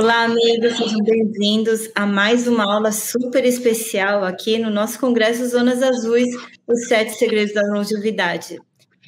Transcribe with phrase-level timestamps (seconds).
[0.00, 5.82] Olá, amigos, sejam bem-vindos a mais uma aula super especial aqui no nosso Congresso Zonas
[5.82, 6.28] Azuis,
[6.68, 8.60] os Sete Segredos da Longevidade.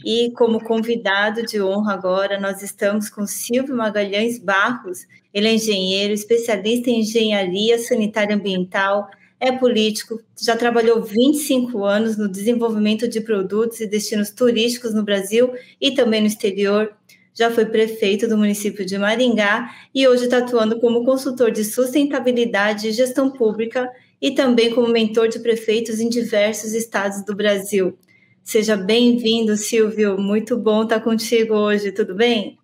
[0.04, 5.06] E como convidado de honra agora, nós estamos com Silvio Magalhães Barros.
[5.32, 12.28] Ele é engenheiro, especialista em engenharia sanitária ambiental, é político, já trabalhou 25 anos no
[12.28, 16.92] desenvolvimento de produtos e destinos turísticos no Brasil e também no exterior
[17.40, 22.88] já foi prefeito do município de Maringá e hoje está atuando como consultor de sustentabilidade
[22.88, 23.88] e gestão pública
[24.20, 27.98] e também como mentor de prefeitos em diversos estados do Brasil.
[28.44, 30.18] Seja bem-vindo, Silvio.
[30.18, 32.58] Muito bom estar contigo hoje, tudo bem?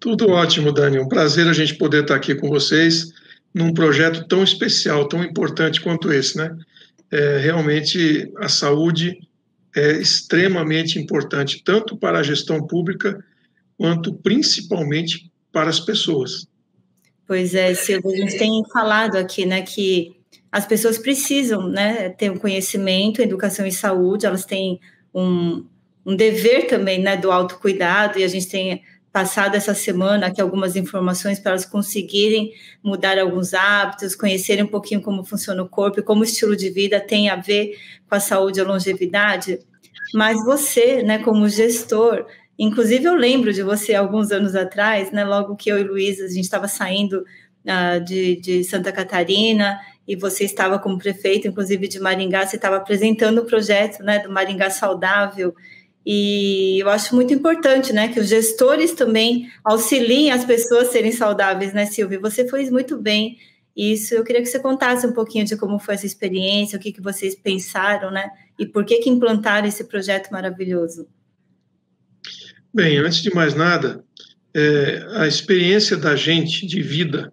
[0.00, 0.98] Tudo ótimo, Dani.
[0.98, 3.12] Um prazer a gente poder estar aqui com vocês
[3.54, 6.56] num projeto tão especial, tão importante quanto esse, né?
[7.08, 9.16] É, realmente a saúde
[9.76, 13.24] é extremamente importante, tanto para a gestão pública
[13.78, 16.46] quanto principalmente para as pessoas.
[17.26, 20.16] Pois é, Silvio, a gente tem falado aqui, né, que
[20.50, 24.80] as pessoas precisam, né, ter um conhecimento, educação e saúde, elas têm
[25.14, 25.64] um,
[26.04, 30.76] um dever também, né, do autocuidado, e a gente tem passado essa semana aqui algumas
[30.76, 36.02] informações para elas conseguirem mudar alguns hábitos, conhecerem um pouquinho como funciona o corpo e
[36.02, 39.58] como o estilo de vida tem a ver com a saúde e a longevidade.
[40.14, 42.26] Mas você, né, como gestor,
[42.58, 46.28] Inclusive, eu lembro de você alguns anos atrás, né, logo que eu e Luísa, a
[46.28, 47.24] gente estava saindo
[47.64, 52.76] uh, de, de Santa Catarina e você estava como prefeito, inclusive de Maringá, você estava
[52.76, 55.54] apresentando o projeto né, do Maringá Saudável.
[56.04, 61.12] E eu acho muito importante né, que os gestores também auxiliem as pessoas a serem
[61.12, 62.18] saudáveis, né, Silvia?
[62.20, 63.36] Você fez muito bem
[63.76, 64.14] isso.
[64.14, 67.02] Eu queria que você contasse um pouquinho de como foi essa experiência, o que, que
[67.02, 68.30] vocês pensaram, né?
[68.58, 71.06] E por que, que implantaram esse projeto maravilhoso.
[72.72, 74.04] Bem, antes de mais nada,
[74.54, 77.32] é, a experiência da gente de vida,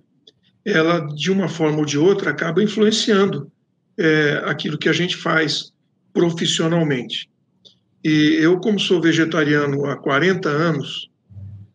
[0.64, 3.52] ela de uma forma ou de outra acaba influenciando
[3.98, 5.72] é, aquilo que a gente faz
[6.14, 7.30] profissionalmente.
[8.04, 11.10] E eu, como sou vegetariano há 40 anos,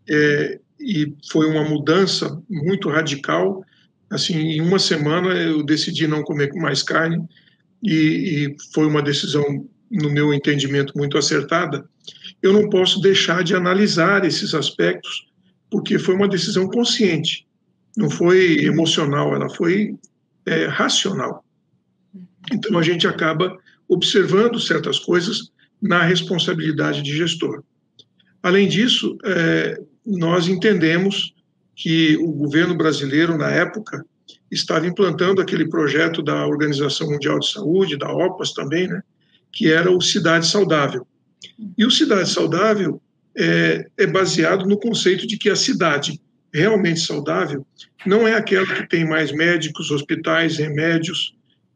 [0.09, 3.63] é, e foi uma mudança muito radical,
[4.09, 7.23] assim, em uma semana eu decidi não comer mais carne,
[7.83, 9.45] e, e foi uma decisão,
[9.91, 11.85] no meu entendimento, muito acertada,
[12.43, 15.27] eu não posso deixar de analisar esses aspectos,
[15.71, 17.47] porque foi uma decisão consciente,
[17.97, 19.95] não foi emocional, ela foi
[20.47, 21.45] é, racional.
[22.53, 23.57] Então a gente acaba
[23.89, 27.63] observando certas coisas na responsabilidade de gestor.
[28.43, 31.35] Além disso, é, nós entendemos
[31.75, 34.05] que o governo brasileiro, na época,
[34.51, 39.03] estava implantando aquele projeto da Organização Mundial de Saúde, da OPAS também, né,
[39.53, 41.07] que era o Cidade Saudável.
[41.77, 43.01] E o Cidade Saudável
[43.37, 46.21] é, é baseado no conceito de que a cidade
[46.53, 47.65] realmente saudável
[48.05, 51.35] não é aquela que tem mais médicos, hospitais, remédios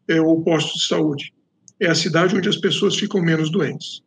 [0.09, 1.33] é, ou postos de saúde.
[1.79, 4.03] É a cidade onde as pessoas ficam menos doentes.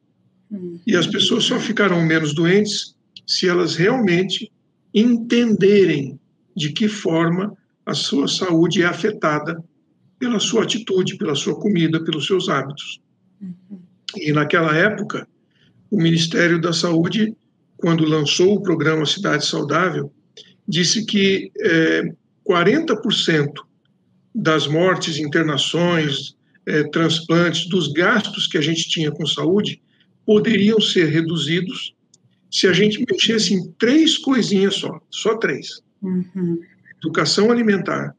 [0.85, 2.95] E as pessoas só ficarão menos doentes
[3.25, 4.51] se elas realmente
[4.94, 6.19] entenderem
[6.56, 9.62] de que forma a sua saúde é afetada
[10.18, 13.01] pela sua atitude, pela sua comida, pelos seus hábitos.
[14.16, 15.28] E naquela época,
[15.90, 17.36] o Ministério da Saúde,
[17.78, 20.12] quando lançou o programa Cidade Saudável,
[20.68, 22.12] disse que é,
[22.48, 23.52] 40%
[24.34, 29.81] das mortes, internações, é, transplantes, dos gastos que a gente tinha com saúde,
[30.25, 31.96] poderiam ser reduzidos
[32.52, 35.81] se a gente mexesse em três coisinhas só, só três.
[36.02, 36.62] Uhum.
[36.98, 38.16] Educação alimentar,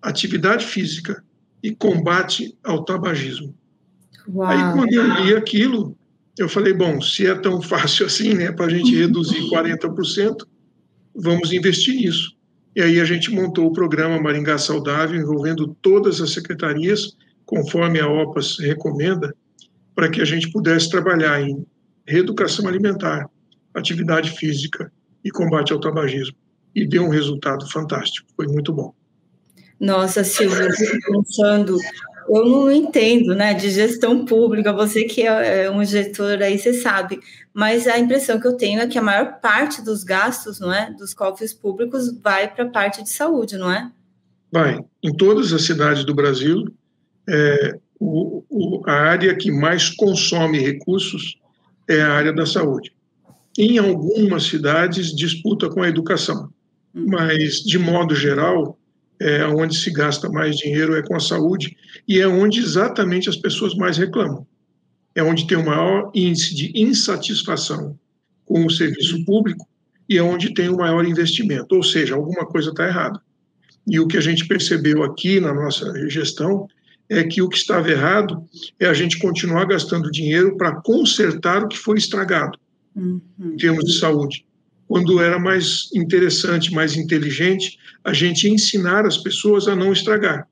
[0.00, 1.24] atividade física
[1.62, 3.54] e combate ao tabagismo.
[4.28, 4.48] Uau.
[4.48, 5.96] Aí, quando eu li aquilo,
[6.38, 10.46] eu falei, bom, se é tão fácil assim, né, para a gente reduzir 40%,
[11.14, 12.36] vamos investir nisso.
[12.74, 18.08] E aí a gente montou o programa Maringá Saudável, envolvendo todas as secretarias, conforme a
[18.08, 19.34] OPAS recomenda,
[19.94, 21.66] para que a gente pudesse trabalhar em
[22.06, 23.28] reeducação alimentar,
[23.74, 24.90] atividade física
[25.22, 26.34] e combate ao tabagismo.
[26.74, 28.94] E deu um resultado fantástico, foi muito bom.
[29.78, 30.68] Nossa, Silvia,
[31.06, 31.76] pensando
[32.28, 36.72] eu não entendo, né, de gestão pública, você que é, é um gestor aí, você
[36.72, 37.20] sabe,
[37.52, 40.90] mas a impressão que eu tenho é que a maior parte dos gastos, não é,
[40.92, 43.90] dos cofres públicos vai para a parte de saúde, não é?
[44.50, 44.78] Vai.
[45.02, 46.66] Em todas as cidades do Brasil,
[47.28, 51.38] é, o, o, a área que mais consome recursos
[51.88, 52.92] é a área da saúde.
[53.58, 56.50] Em algumas cidades, disputa com a educação,
[56.94, 57.06] hum.
[57.08, 58.78] mas, de modo geral,
[59.22, 61.76] é, onde se gasta mais dinheiro é com a saúde
[62.08, 64.44] e é onde exatamente as pessoas mais reclamam.
[65.14, 67.96] É onde tem o maior índice de insatisfação
[68.44, 69.68] com o serviço público
[70.08, 73.20] e é onde tem o maior investimento, ou seja, alguma coisa está errada.
[73.86, 76.66] E o que a gente percebeu aqui na nossa gestão
[77.08, 78.44] é que o que estava errado
[78.80, 82.58] é a gente continuar gastando dinheiro para consertar o que foi estragado,
[82.96, 83.20] uhum.
[83.38, 84.44] em termos de saúde.
[84.92, 90.46] Quando era mais interessante, mais inteligente, a gente ensinar as pessoas a não estragar,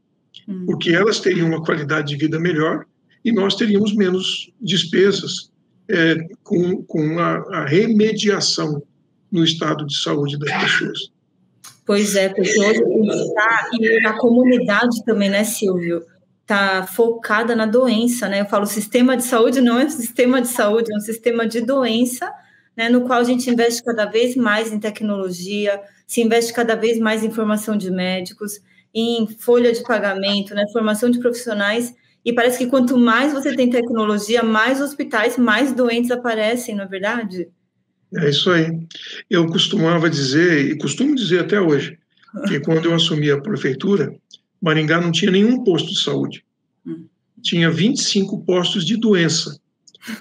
[0.49, 0.65] uhum.
[0.65, 2.87] porque elas teriam uma qualidade de vida melhor
[3.23, 5.51] e nós teríamos menos despesas
[5.91, 8.83] é, com, com a, a remediação
[9.31, 10.99] no estado de saúde das pessoas.
[11.85, 16.03] Pois é, porque hoje está, e a comunidade também, né, Silvio,
[16.41, 18.41] está focada na doença, né?
[18.41, 21.61] Eu falo, sistema de saúde não é um sistema de saúde, é um sistema de
[21.61, 22.33] doença,
[22.81, 26.99] né, no qual a gente investe cada vez mais em tecnologia, se investe cada vez
[26.99, 28.59] mais em formação de médicos,
[28.95, 31.95] em folha de pagamento, né, formação de profissionais,
[32.25, 36.87] e parece que quanto mais você tem tecnologia, mais hospitais, mais doentes aparecem, não é
[36.87, 37.49] verdade?
[38.17, 38.67] É isso aí.
[39.29, 41.99] Eu costumava dizer, e costumo dizer até hoje,
[42.49, 44.11] que quando eu assumi a prefeitura,
[44.59, 46.43] Maringá não tinha nenhum posto de saúde.
[46.87, 47.05] Hum.
[47.43, 49.61] Tinha 25 postos de doença,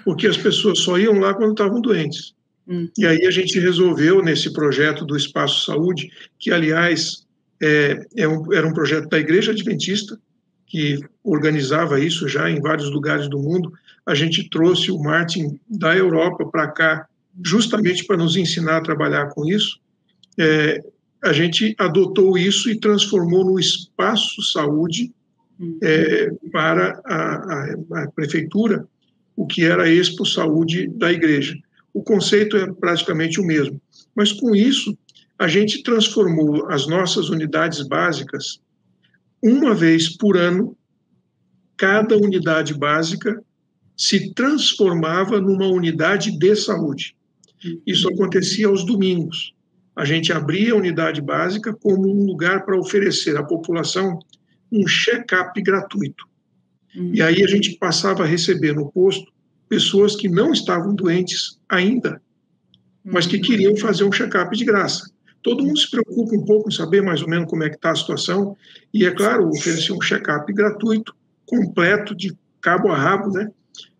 [0.04, 2.38] porque as pessoas só iam lá quando estavam doentes.
[2.70, 2.88] Hum.
[2.96, 7.26] E aí a gente resolveu, nesse projeto do Espaço Saúde, que, aliás,
[7.60, 10.18] é, é um, era um projeto da Igreja Adventista,
[10.66, 13.72] que organizava isso já em vários lugares do mundo.
[14.06, 17.06] A gente trouxe o Martin da Europa para cá
[17.44, 19.80] justamente para nos ensinar a trabalhar com isso,
[20.38, 20.82] é,
[21.22, 25.12] a gente adotou isso e transformou no espaço saúde
[25.58, 25.78] uhum.
[25.82, 28.86] é, para a, a, a, prefeitura,
[29.36, 31.56] o que era a Expo Saúde da igreja.
[31.92, 33.80] O conceito é praticamente o mesmo,
[34.14, 34.96] mas com isso
[35.38, 38.60] a gente transformou as nossas unidades básicas
[39.42, 40.76] uma vez por ano,
[41.76, 43.42] cada unidade básica
[43.96, 47.16] se transformava numa unidade de saúde.
[47.86, 49.54] Isso acontecia aos domingos.
[49.96, 54.18] A gente abria a unidade básica como um lugar para oferecer à população
[54.70, 56.24] um check-up gratuito.
[56.94, 57.14] Uhum.
[57.14, 59.30] E aí a gente passava a receber no posto
[59.70, 62.20] pessoas que não estavam doentes ainda,
[63.04, 65.08] mas que queriam fazer um check-up de graça.
[65.42, 67.92] Todo mundo se preocupa um pouco em saber mais ou menos como é que está
[67.92, 68.56] a situação,
[68.92, 71.14] e é claro, oferecer um check-up gratuito,
[71.46, 73.48] completo, de cabo a rabo, né?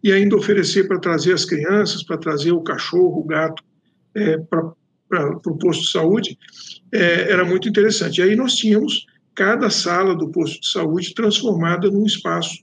[0.03, 3.63] e ainda oferecer para trazer as crianças, para trazer o cachorro, o gato
[4.15, 4.75] é, para
[5.47, 6.39] o posto de saúde,
[6.93, 8.19] é, era muito interessante.
[8.19, 12.59] E aí nós tínhamos cada sala do posto de saúde transformada num espaço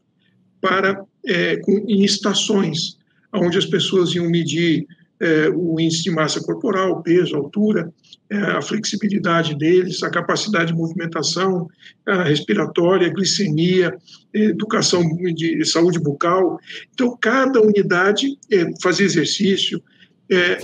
[0.60, 2.97] para é, com, em estações,
[3.34, 4.86] onde as pessoas iam medir
[5.20, 7.92] é, o índice de massa corporal, peso, altura,
[8.30, 11.68] é, a flexibilidade deles, a capacidade de movimentação,
[12.06, 13.96] a respiratória, a glicemia,
[14.34, 15.02] educação
[15.34, 16.60] de saúde bucal.
[16.94, 19.82] Então, cada unidade é, fazia exercício,
[20.30, 20.60] é,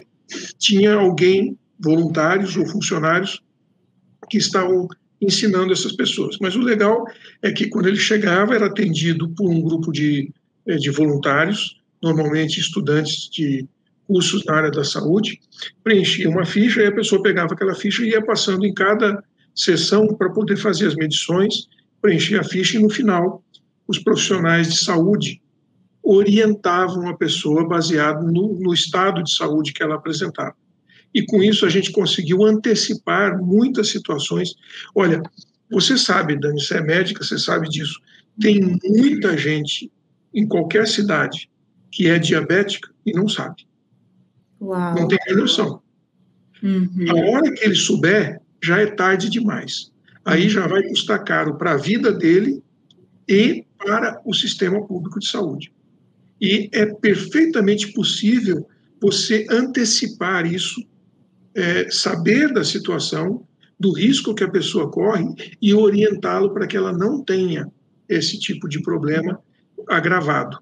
[0.57, 3.41] tinha alguém, voluntários ou funcionários,
[4.29, 4.87] que estavam
[5.21, 6.37] ensinando essas pessoas.
[6.39, 7.05] Mas o legal
[7.41, 10.31] é que quando ele chegava, era atendido por um grupo de,
[10.67, 13.67] é, de voluntários, normalmente estudantes de
[14.05, 15.39] cursos na área da saúde,
[15.83, 19.23] preenchia uma ficha e a pessoa pegava aquela ficha e ia passando em cada
[19.55, 21.69] sessão para poder fazer as medições,
[22.01, 23.41] preenchia a ficha e no final
[23.87, 25.41] os profissionais de saúde
[26.03, 30.55] orientavam a pessoa baseado no, no estado de saúde que ela apresentava.
[31.13, 34.53] E com isso a gente conseguiu antecipar muitas situações.
[34.93, 35.21] Olha,
[35.71, 38.01] você sabe, Dani, você é médica, você sabe disso.
[38.41, 39.89] Tem muita gente
[40.33, 41.49] em qualquer cidade
[41.93, 43.67] que é diabética e não sabe.
[44.59, 44.95] Uau.
[44.95, 45.81] Não tem noção.
[46.61, 47.05] Uhum.
[47.07, 49.91] A hora que ele souber, já é tarde demais.
[50.25, 52.63] Aí já vai custar caro para a vida dele
[53.29, 55.71] e para o sistema público de saúde.
[56.41, 58.67] E é perfeitamente possível
[58.99, 60.81] você antecipar isso,
[61.53, 63.45] é, saber da situação,
[63.79, 65.25] do risco que a pessoa corre
[65.61, 67.71] e orientá-lo para que ela não tenha
[68.09, 69.39] esse tipo de problema
[69.87, 70.57] agravado.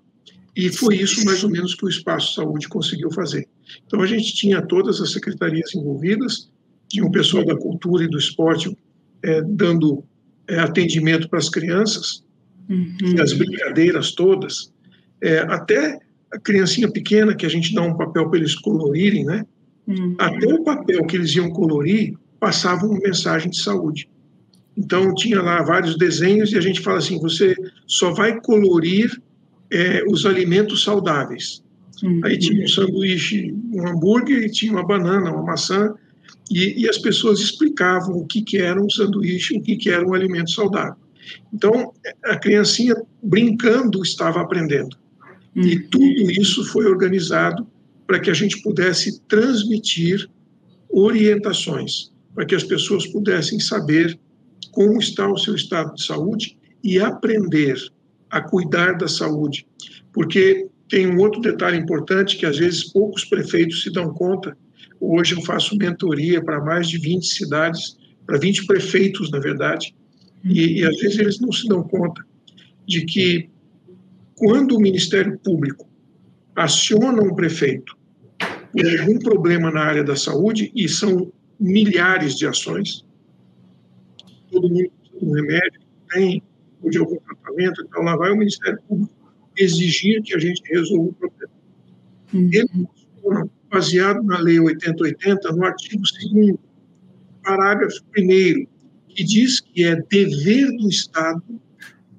[0.55, 3.47] E foi isso mais ou menos que o Espaço Saúde conseguiu fazer.
[3.87, 6.49] Então a gente tinha todas as secretarias envolvidas,
[6.89, 8.75] tinha o pessoal da cultura e do esporte
[9.23, 10.03] é, dando
[10.47, 12.23] é, atendimento para as crianças,
[12.69, 13.21] uhum.
[13.21, 14.73] as brincadeiras todas,
[15.21, 15.99] é, até
[16.31, 19.45] a criancinha pequena que a gente dá um papel para eles colorirem, né?
[19.87, 20.15] Uhum.
[20.17, 24.09] Até o papel que eles iam colorir passava uma mensagem de saúde.
[24.77, 27.55] Então tinha lá vários desenhos e a gente fala assim: você
[27.85, 29.21] só vai colorir
[29.71, 31.63] é, os alimentos saudáveis.
[32.03, 32.21] Uhum.
[32.23, 35.93] Aí tinha um sanduíche, um hambúrguer, e tinha uma banana, uma maçã,
[36.49, 40.05] e, e as pessoas explicavam o que, que era um sanduíche, o que, que era
[40.05, 40.95] um alimento saudável.
[41.53, 41.93] Então,
[42.25, 44.97] a criancinha brincando estava aprendendo.
[45.55, 45.63] Uhum.
[45.63, 47.67] E tudo isso foi organizado
[48.07, 50.29] para que a gente pudesse transmitir
[50.89, 54.17] orientações para que as pessoas pudessem saber
[54.71, 57.77] como está o seu estado de saúde e aprender
[58.31, 59.67] a cuidar da saúde.
[60.13, 64.57] Porque tem um outro detalhe importante que às vezes poucos prefeitos se dão conta.
[64.99, 69.95] Hoje eu faço mentoria para mais de 20 cidades, para 20 prefeitos, na verdade,
[70.43, 72.25] e, e às vezes eles não se dão conta
[72.87, 73.49] de que
[74.35, 75.87] quando o Ministério Público
[76.55, 77.95] aciona um prefeito
[78.71, 83.05] por algum problema na área da saúde, e são milhares de ações,
[84.49, 86.41] todo mundo de um remédio, tem,
[86.89, 89.13] de algum tratamento, então lá vai o Ministério Público
[89.57, 91.53] exigir que a gente resolva o problema.
[92.33, 92.49] Uhum.
[92.51, 92.87] Ele
[93.71, 96.55] baseado na Lei 8080, no artigo 2
[97.43, 98.67] parágrafo 1
[99.07, 101.43] que diz que é dever do Estado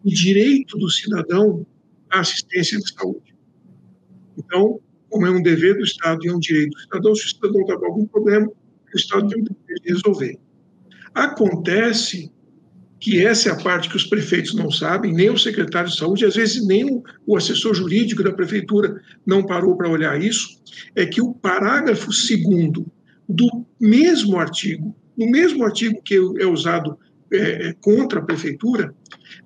[0.04, 1.66] e direito do cidadão
[2.10, 3.34] a assistência de saúde.
[4.36, 7.28] Então, como é um dever do Estado e é um direito do cidadão, se o
[7.28, 10.38] cidadão está com algum problema, o Estado tem o dever de resolver.
[11.14, 12.30] Acontece
[13.02, 16.24] que essa é a parte que os prefeitos não sabem, nem o secretário de saúde,
[16.24, 20.62] às vezes nem o assessor jurídico da prefeitura não parou para olhar isso,
[20.94, 22.86] é que o parágrafo segundo
[23.28, 26.96] do mesmo artigo, no mesmo artigo que é usado
[27.32, 28.94] é, é, contra a prefeitura,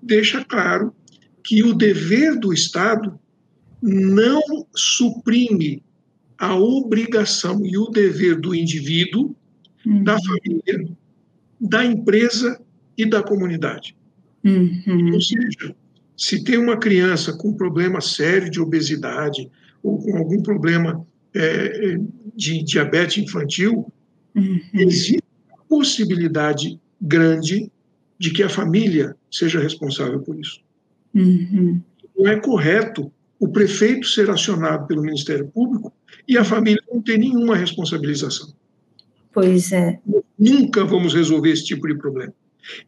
[0.03, 0.95] deixa claro
[1.43, 3.19] que o dever do Estado
[3.81, 4.43] não
[4.75, 5.83] suprime
[6.37, 9.35] a obrigação e o dever do indivíduo,
[9.87, 10.05] uhum.
[10.05, 10.91] da família,
[11.59, 12.61] da empresa
[12.97, 13.97] e da comunidade.
[14.45, 15.13] Uhum.
[15.13, 15.75] Ou seja,
[16.17, 19.51] se tem uma criança com problema sério de obesidade
[19.83, 21.99] ou com algum problema é,
[22.35, 23.93] de diabetes infantil,
[24.35, 24.61] uhum.
[24.75, 25.23] existe
[25.69, 27.71] possibilidade grande
[28.19, 30.61] de que a família seja responsável por isso.
[31.15, 31.81] Uhum.
[32.17, 35.93] Não é correto o prefeito ser acionado pelo Ministério Público
[36.27, 38.49] e a família não ter nenhuma responsabilização.
[39.33, 39.99] Pois é.
[40.39, 42.33] Nunca vamos resolver esse tipo de problema.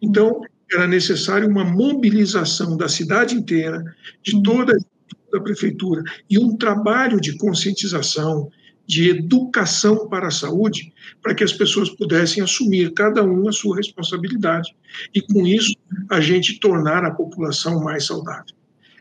[0.01, 0.41] Então,
[0.73, 3.83] era necessário uma mobilização da cidade inteira,
[4.23, 4.43] de uhum.
[4.43, 4.77] toda
[5.35, 8.51] a prefeitura, e um trabalho de conscientização,
[8.87, 10.93] de educação para a saúde,
[11.23, 14.75] para que as pessoas pudessem assumir cada um a sua responsabilidade.
[15.15, 15.75] E com isso,
[16.09, 18.55] a gente tornar a população mais saudável.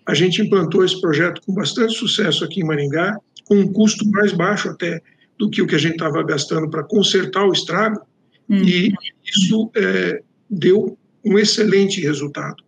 [0.06, 4.34] A gente implantou esse projeto com bastante sucesso aqui em Maringá, com um custo mais
[4.34, 5.02] baixo até
[5.38, 8.02] do que o que a gente estava gastando para consertar o estrago,
[8.50, 8.58] hum.
[8.58, 8.94] e
[9.26, 12.64] isso é, deu um excelente resultado.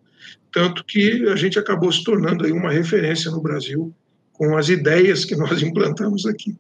[0.51, 3.93] Tanto que a gente acabou se tornando aí uma referência no Brasil
[4.33, 6.55] com as ideias que nós implantamos aqui.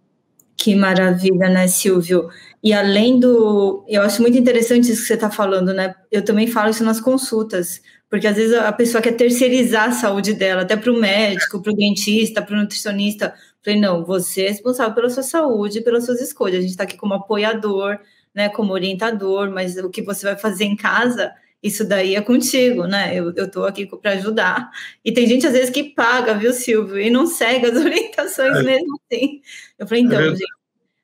[0.55, 2.29] Que maravilha, né, Silvio?
[2.61, 3.85] E além do.
[3.87, 5.95] Eu acho muito interessante isso que você está falando, né?
[6.11, 10.33] Eu também falo isso nas consultas, porque às vezes a pessoa quer terceirizar a saúde
[10.33, 13.33] dela, até para o médico, para o dentista, para o nutricionista.
[13.63, 16.57] Falei, não, você é responsável pela sua saúde, pelas suas escolhas.
[16.57, 17.97] A gente está aqui como apoiador,
[18.33, 22.87] né, como orientador, mas o que você vai fazer em casa isso daí é contigo,
[22.87, 23.13] né?
[23.13, 24.71] Eu, eu tô aqui para ajudar.
[25.03, 26.99] E tem gente, às vezes, que paga, viu, Silvio?
[26.99, 28.63] E não segue as orientações é.
[28.63, 29.41] mesmo assim.
[29.77, 30.45] Eu falei, então, é gente,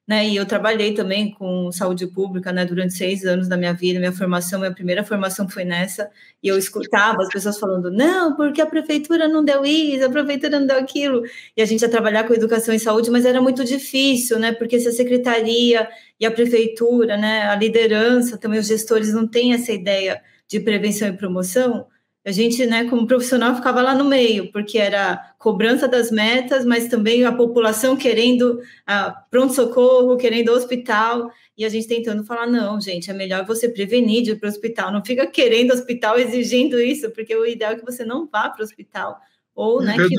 [0.08, 0.28] né?
[0.28, 2.64] E eu trabalhei também com saúde pública, né?
[2.66, 6.10] Durante seis anos da minha vida, minha formação, minha primeira formação foi nessa.
[6.44, 10.60] E eu escutava as pessoas falando, não, porque a prefeitura não deu isso, a prefeitura
[10.60, 11.24] não deu aquilo.
[11.58, 14.52] E a gente ia trabalhar com educação e saúde, mas era muito difícil, né?
[14.52, 17.44] Porque se a secretaria e a prefeitura, né?
[17.50, 21.88] A liderança, também os gestores não têm essa ideia de prevenção e promoção,
[22.26, 26.88] a gente, né, como profissional, ficava lá no meio, porque era cobrança das metas, mas
[26.88, 33.12] também a população querendo ah, pronto-socorro, querendo hospital, e a gente tentando falar: não, gente,
[33.12, 37.12] é melhor você prevenir de ir para o hospital, não fica querendo hospital, exigindo isso,
[37.12, 39.20] porque o ideal é que você não vá para o hospital,
[39.54, 40.16] ou é né, que,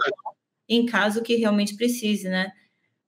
[0.68, 2.52] em caso que realmente precise, né?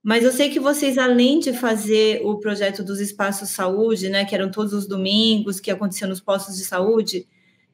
[0.02, 4.34] Mas eu sei que vocês, além de fazer o projeto dos espaços saúde, né, que
[4.34, 7.28] eram todos os domingos, que acontecia nos postos de saúde,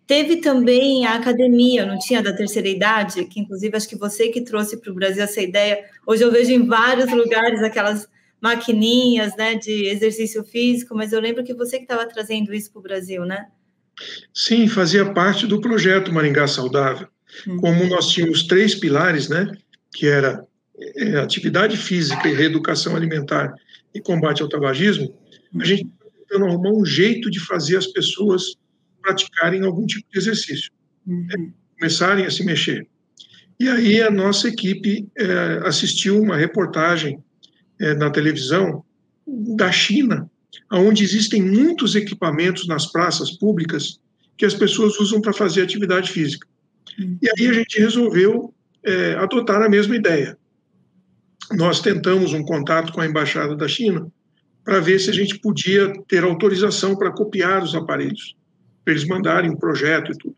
[0.07, 4.43] teve também a academia, não tinha da terceira idade, que inclusive acho que você que
[4.43, 5.85] trouxe para o Brasil essa ideia.
[6.07, 8.09] Hoje eu vejo em vários lugares aquelas
[8.41, 12.81] maquininhas, né, de exercício físico, mas eu lembro que você que estava trazendo isso para
[12.81, 13.47] o Brasil, né?
[14.35, 17.09] Sim, fazia parte do projeto Maringá Saudável.
[17.49, 17.57] Hum.
[17.57, 19.51] Como nós tínhamos três pilares, né,
[19.95, 20.47] que era
[20.97, 23.55] é, atividade física e reeducação alimentar
[23.95, 25.17] e combate ao tabagismo,
[25.59, 28.57] a gente está tentando arrumar um jeito de fazer as pessoas
[29.05, 30.71] praticarem algum tipo de exercício,
[31.07, 31.53] uhum.
[31.79, 32.87] começarem a se mexer.
[33.61, 37.23] E aí a nossa equipe é, assistiu uma reportagem
[37.81, 38.85] é, na televisão
[39.27, 40.29] da China,
[40.73, 44.01] onde existem muitos equipamentos nas praças públicas
[44.37, 46.47] que as pessoas usam para fazer atividade física.
[46.99, 47.19] Uhum.
[47.23, 50.37] E aí a gente resolveu é, adotar a mesma ideia
[51.53, 54.11] nós tentamos um contato com a embaixada da China
[54.65, 58.35] para ver se a gente podia ter autorização para copiar os aparelhos,
[58.85, 60.37] para eles mandarem um projeto e tudo.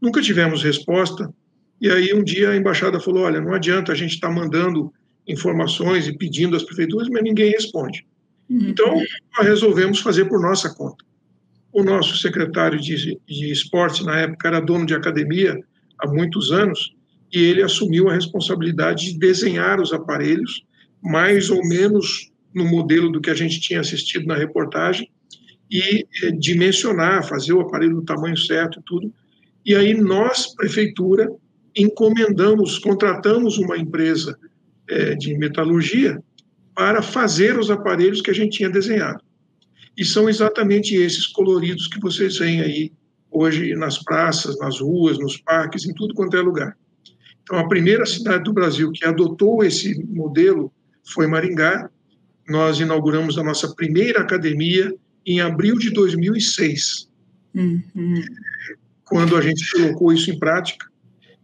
[0.00, 1.32] Nunca tivemos resposta,
[1.80, 4.92] e aí um dia a embaixada falou: olha, não adianta a gente estar tá mandando
[5.26, 8.06] informações e pedindo às prefeituras, mas ninguém responde.
[8.48, 8.68] Uhum.
[8.68, 9.02] Então,
[9.36, 11.04] nós resolvemos fazer por nossa conta.
[11.72, 15.58] O nosso secretário de, de esporte, na época, era dono de academia
[15.98, 16.94] há muitos anos,
[17.32, 20.64] e ele assumiu a responsabilidade de desenhar os aparelhos,
[21.02, 25.10] mais ou menos no modelo do que a gente tinha assistido na reportagem,
[25.72, 29.10] e é, dimensionar, fazer o aparelho no tamanho certo e tudo.
[29.64, 31.32] E aí nós, prefeitura,
[31.74, 34.38] encomendamos, contratamos uma empresa
[34.86, 36.22] é, de metalurgia
[36.74, 39.24] para fazer os aparelhos que a gente tinha desenhado.
[39.96, 42.92] E são exatamente esses coloridos que vocês veem aí
[43.30, 46.76] hoje nas praças, nas ruas, nos parques, em tudo quanto é lugar.
[47.42, 50.70] Então, a primeira cidade do Brasil que adotou esse modelo
[51.02, 51.90] foi Maringá.
[52.46, 54.94] Nós inauguramos a nossa primeira academia
[55.26, 57.08] em abril de 2006,
[57.54, 58.22] uhum.
[59.04, 60.86] quando a gente colocou isso em prática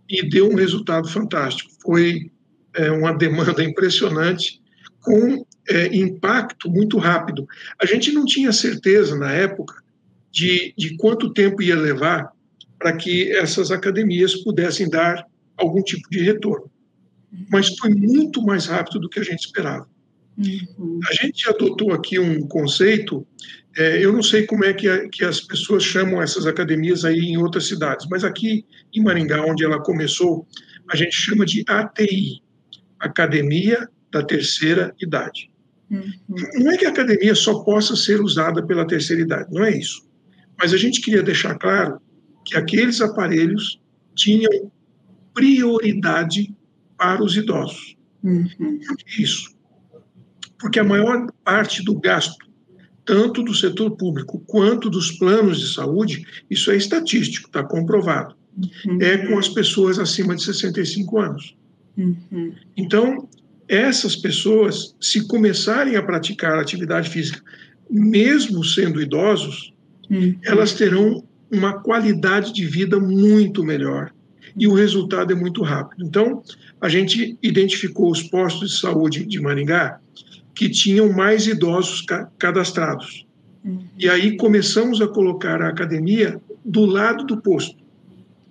[0.09, 1.71] e deu um resultado fantástico.
[1.83, 2.31] Foi
[2.75, 4.61] é, uma demanda impressionante,
[5.01, 7.47] com é, impacto muito rápido.
[7.81, 9.75] A gente não tinha certeza na época
[10.33, 12.33] de, de quanto tempo ia levar
[12.79, 16.71] para que essas academias pudessem dar algum tipo de retorno.
[17.51, 19.89] Mas foi muito mais rápido do que a gente esperava.
[20.39, 21.01] Uhum.
[21.11, 23.27] A gente adotou aqui um conceito,
[23.77, 27.19] é, eu não sei como é que, a, que as pessoas chamam essas academias aí
[27.19, 28.65] em outras cidades, mas aqui
[28.95, 30.47] em Maringá, onde ela começou,
[30.89, 32.41] a gente chama de ATI,
[33.01, 35.51] Academia da Terceira Idade.
[35.91, 36.13] Uhum.
[36.55, 40.07] Não é que a academia só possa ser usada pela terceira idade, não é isso.
[40.59, 42.01] Mas a gente queria deixar claro
[42.45, 43.81] que aqueles aparelhos
[44.15, 44.71] tinham
[45.33, 46.55] prioridade
[46.97, 47.97] para os idosos.
[48.23, 48.81] Uhum.
[49.19, 49.58] Isso?
[50.59, 52.47] Porque a maior parte do gasto,
[53.05, 58.35] tanto do setor público quanto dos planos de saúde, isso é estatístico, está comprovado,
[58.87, 58.99] uhum.
[59.01, 61.57] é com as pessoas acima de 65 anos.
[61.97, 62.53] Uhum.
[62.77, 63.29] Então,
[63.67, 67.43] essas pessoas, se começarem a praticar atividade física,
[67.91, 69.73] mesmo sendo idosos,
[70.11, 70.37] uhum.
[70.45, 74.13] elas terão uma qualidade de vida muito melhor
[74.57, 76.05] e o resultado é muito rápido.
[76.05, 76.43] Então,
[76.81, 80.01] a gente identificou os postos de saúde de Maringá
[80.59, 82.05] que tinham mais idosos
[82.37, 83.25] cadastrados.
[83.65, 83.79] Uhum.
[83.97, 87.77] E aí começamos a colocar a academia do lado do posto,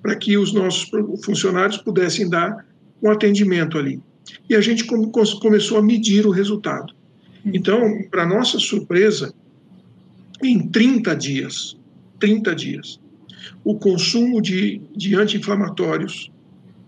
[0.02, 0.90] para que os nossos
[1.26, 2.66] funcionários pudessem dar
[3.04, 4.02] um atendimento ali.
[4.50, 6.94] E a gente começou a medir o resultado.
[7.44, 7.52] Uhum.
[7.54, 9.34] Então, para nossa surpresa,
[10.42, 11.78] em 30 dias,
[12.22, 13.02] 30 dias,
[13.66, 16.32] o consumo de, de anti-inflamatórios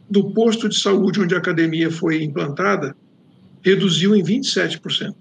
[0.09, 2.95] do posto de saúde onde a academia foi implantada
[3.63, 5.13] reduziu em 27%.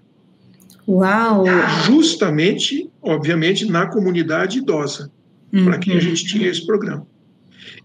[0.87, 1.45] Uau!
[1.85, 5.11] Justamente, obviamente, na comunidade idosa,
[5.53, 5.65] uhum.
[5.65, 7.05] para quem a gente tinha esse programa.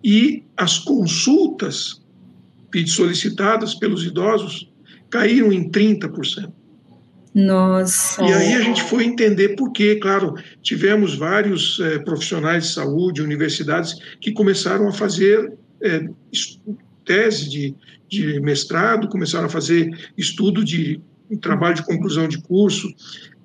[0.03, 2.03] E as consultas
[2.87, 4.69] solicitadas pelos idosos
[5.09, 6.51] caíram em 30%.
[7.35, 8.23] Nossa.
[8.23, 9.97] E aí a gente foi entender por quê.
[9.97, 16.09] Claro, tivemos vários é, profissionais de saúde, universidades, que começaram a fazer é,
[17.05, 17.75] tese de,
[18.09, 21.01] de mestrado, começaram a fazer estudo de
[21.41, 22.93] trabalho de conclusão de curso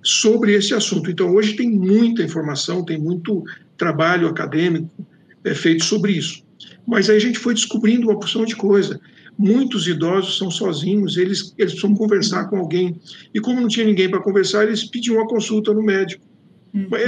[0.03, 1.09] sobre esse assunto.
[1.09, 3.43] Então, hoje tem muita informação, tem muito
[3.77, 4.89] trabalho acadêmico
[5.43, 6.43] é, feito sobre isso.
[6.85, 8.99] Mas aí a gente foi descobrindo uma porção de coisa
[9.39, 12.99] muitos idosos são sozinhos, eles, eles precisam conversar com alguém.
[13.33, 16.25] E como não tinha ninguém para conversar, eles pediam uma consulta no médico.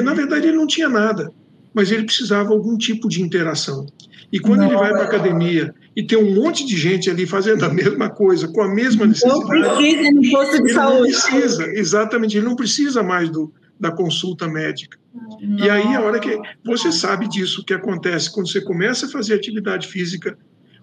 [0.01, 1.29] Na verdade, ele não tinha nada,
[1.73, 3.85] mas ele precisava algum tipo de interação.
[4.31, 4.67] E quando não.
[4.67, 8.09] ele vai para a academia e tem um monte de gente ali fazendo a mesma
[8.09, 9.39] coisa, com a mesma necessidade.
[9.39, 11.11] Não precisa no posto de saúde.
[11.11, 14.97] Não precisa, exatamente, ele não precisa mais do, da consulta médica.
[15.13, 15.65] Não.
[15.65, 16.39] E aí, a hora que.
[16.63, 20.37] Você sabe disso, o que acontece quando você começa a fazer atividade física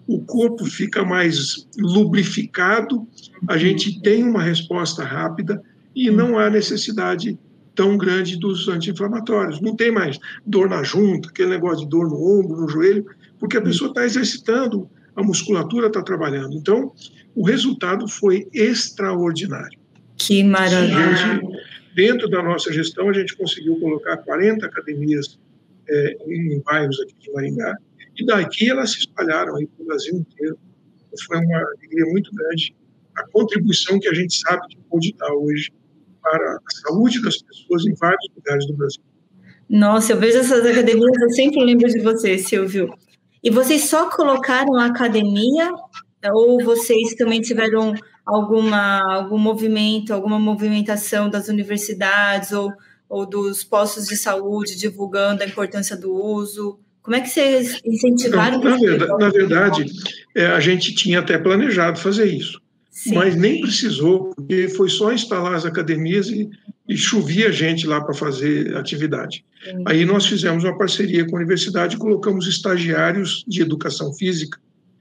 [0.09, 3.07] o corpo fica mais lubrificado,
[3.47, 5.61] a gente tem uma resposta rápida
[5.95, 7.37] e não há necessidade
[7.75, 9.61] tão grande dos anti-inflamatórios.
[9.61, 13.05] Não tem mais dor na junta, aquele negócio de dor no ombro, no joelho,
[13.39, 16.55] porque a pessoa está exercitando, a musculatura está trabalhando.
[16.55, 16.93] Então,
[17.35, 19.79] o resultado foi extraordinário.
[20.17, 21.41] Que maravilha!
[21.95, 25.37] dentro da nossa gestão, a gente conseguiu colocar 40 academias
[25.89, 27.75] é, em bairros aqui de Maringá,
[28.17, 30.57] e daqui elas se espalharam aí para o Brasil inteiro.
[31.27, 32.73] Foi uma alegria muito grande
[33.15, 35.71] a contribuição que a gente sabe que pode dar hoje
[36.21, 39.01] para a saúde das pessoas em vários lugares do Brasil.
[39.67, 42.93] Nossa, eu vejo essas academias, eu sempre lembro de você, Silvio.
[43.43, 45.71] E vocês só colocaram a academia
[46.33, 47.93] ou vocês também tiveram
[48.25, 52.71] alguma, algum movimento, alguma movimentação das universidades ou,
[53.07, 56.79] ou dos postos de saúde divulgando a importância do uso?
[57.01, 58.59] Como é que vocês incentivaram?
[58.59, 59.85] na, verdade, na verdade
[60.35, 62.61] é, a gente tinha até planejado fazer isso,
[62.99, 63.15] Sim.
[63.15, 66.49] mas nem precisou, porque foi só instalar as academias e,
[66.85, 69.45] e chovia gente lá para fazer atividade.
[69.63, 69.83] Sim.
[69.85, 74.59] Aí nós fizemos uma parceria com a universidade e colocamos estagiários de educação física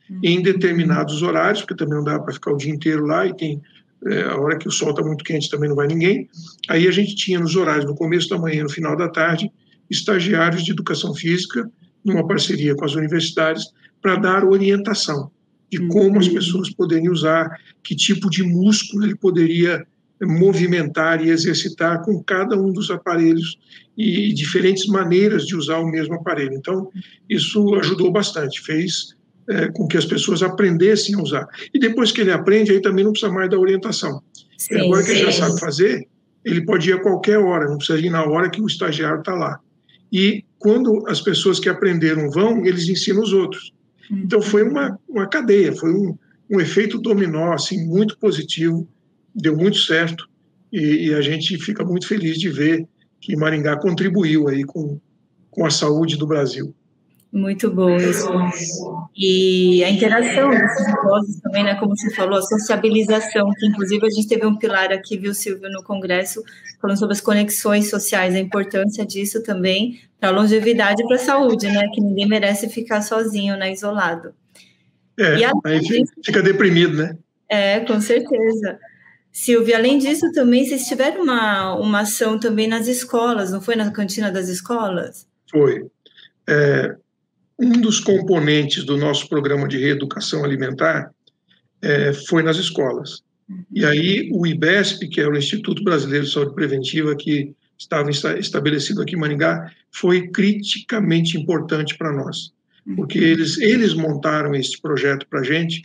[0.08, 0.20] uhum.
[0.22, 3.60] em determinados horários, porque também não dá para ficar o dia inteiro lá e tem
[4.06, 6.30] é, a hora que o sol está muito quente também não vai ninguém.
[6.68, 9.50] Aí a gente tinha nos horários, no começo da manhã e no final da tarde,
[9.90, 11.68] estagiários de educação física
[12.04, 13.64] numa parceria com as universidades,
[14.00, 15.32] para dar orientação
[15.70, 16.34] de como as uhum.
[16.34, 17.50] pessoas poderiam usar,
[17.82, 19.86] que tipo de músculo ele poderia
[20.22, 23.58] movimentar e exercitar com cada um dos aparelhos
[23.96, 26.54] e diferentes maneiras de usar o mesmo aparelho.
[26.54, 26.88] Então,
[27.28, 29.16] isso ajudou bastante, fez
[29.48, 31.46] é, com que as pessoas aprendessem a usar.
[31.72, 34.22] E depois que ele aprende, aí também não precisa mais da orientação.
[34.56, 36.06] Sim, agora que ele já sabe fazer,
[36.44, 39.34] ele pode ir a qualquer hora, não precisa ir na hora que o estagiário está
[39.34, 39.58] lá.
[40.12, 43.72] E quando as pessoas que aprenderam vão, eles ensinam os outros.
[44.10, 46.16] Então foi uma, uma cadeia, foi um,
[46.50, 48.88] um efeito dominó assim muito positivo,
[49.34, 50.28] deu muito certo
[50.72, 52.86] e, e, a gente fica muito feliz de ver
[53.20, 55.00] que Maringá contribuiu aí com,
[55.50, 56.74] com a saúde do Brasil.
[57.30, 58.26] Muito bom isso.
[59.14, 64.10] E a interação desses vozes também, né, como você falou, a sociabilização, que inclusive a
[64.10, 66.42] gente teve um pilar aqui, viu, Silvio, no Congresso,
[66.80, 71.20] falando sobre as conexões sociais, a importância disso também para a longevidade e para a
[71.20, 74.32] saúde, né, que ninguém merece ficar sozinho, né, isolado.
[75.18, 77.16] É, e aí fica deprimido, né?
[77.48, 78.78] É, com certeza.
[79.30, 83.90] Silvia, além disso, também vocês tiveram uma, uma ação também nas escolas, não foi na
[83.90, 85.26] cantina das escolas?
[85.50, 85.86] Foi.
[86.48, 86.96] É,
[87.58, 91.10] um dos componentes do nosso programa de reeducação alimentar
[91.82, 93.22] é, foi nas escolas.
[93.72, 99.02] E aí o IBESP, que é o Instituto Brasileiro de Saúde Preventiva, que estava estabelecido
[99.02, 102.52] aqui em Maringá, foi criticamente importante para nós,
[102.96, 105.82] porque eles, eles montaram esse projeto para a gente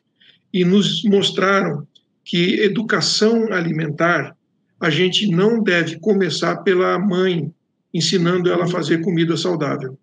[0.53, 1.87] e nos mostraram
[2.23, 4.35] que educação alimentar
[4.79, 7.53] a gente não deve começar pela mãe
[7.93, 9.97] ensinando ela a fazer comida saudável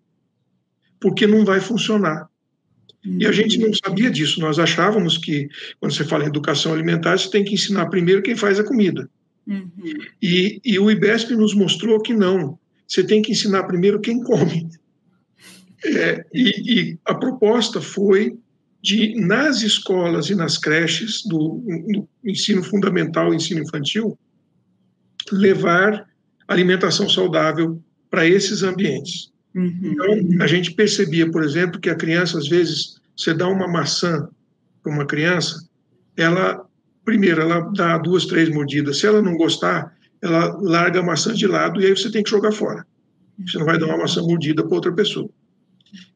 [1.01, 2.29] porque não vai funcionar.
[3.03, 7.17] E a gente não sabia disso, nós achávamos que, quando você fala em educação alimentar,
[7.17, 9.09] você tem que ensinar primeiro quem faz a comida.
[9.47, 9.71] Uhum.
[10.21, 14.69] E, e, o IBESP nos mostrou que não, você tem que ensinar primeiro quem come.
[15.83, 18.37] É, e, e, a proposta foi
[18.79, 24.15] de, nas escolas e nas creches do, do ensino fundamental e ensino infantil,
[25.31, 26.07] levar
[26.47, 29.30] alimentação saudável para esses ambientes.
[29.53, 29.79] Uhum.
[29.83, 34.27] Então, a gente percebia, por exemplo, que a criança, às vezes, você dá uma maçã
[34.81, 35.67] para uma criança,
[36.15, 36.65] ela,
[37.05, 38.99] primeiro, ela dá duas, três mordidas.
[38.99, 42.29] Se ela não gostar, ela larga a maçã de lado e aí você tem que
[42.29, 42.85] jogar fora.
[43.45, 45.29] Você não vai dar uma maçã mordida para outra pessoa.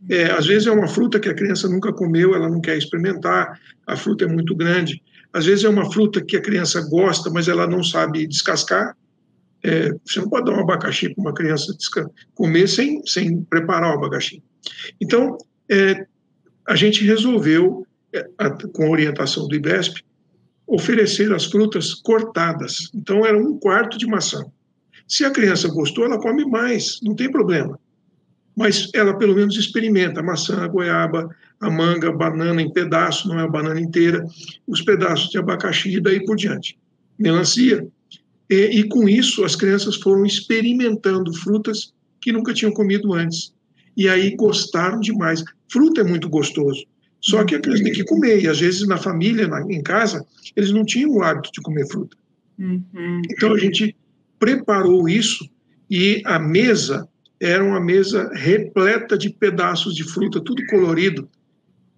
[0.09, 3.59] É, às vezes é uma fruta que a criança nunca comeu, ela não quer experimentar,
[3.85, 5.01] a fruta é muito grande.
[5.33, 8.95] Às vezes é uma fruta que a criança gosta, mas ela não sabe descascar,
[9.65, 11.75] é, você não pode dar um abacaxi para uma criança
[12.35, 14.43] comer sem, sem preparar o abacaxi.
[15.01, 16.05] Então, é,
[16.67, 20.03] a gente resolveu, é, a, com a orientação do IBESP,
[20.67, 22.91] oferecer as frutas cortadas.
[22.93, 24.45] Então, era um quarto de maçã.
[25.07, 27.79] Se a criança gostou, ela come mais, não tem problema.
[28.55, 31.27] Mas ela pelo menos experimenta a maçã, a goiaba,
[31.59, 34.23] a manga, a banana em pedaço, não é a banana inteira,
[34.67, 36.77] os pedaços de abacaxi e daí por diante.
[37.17, 37.87] Melancia,
[38.49, 43.53] e, e, com isso, as crianças foram experimentando frutas que nunca tinham comido antes.
[43.97, 45.43] E aí gostaram demais.
[45.71, 46.85] Fruta é muito gostoso.
[47.21, 48.43] Só que a criança tem que comer.
[48.43, 51.87] E às vezes na família, na, em casa, eles não tinham o hábito de comer
[51.87, 52.15] fruta.
[52.59, 53.21] Uhum.
[53.31, 53.95] Então a gente
[54.39, 55.49] preparou isso
[55.89, 57.07] e a mesa
[57.39, 61.27] era uma mesa repleta de pedaços de fruta, tudo colorido.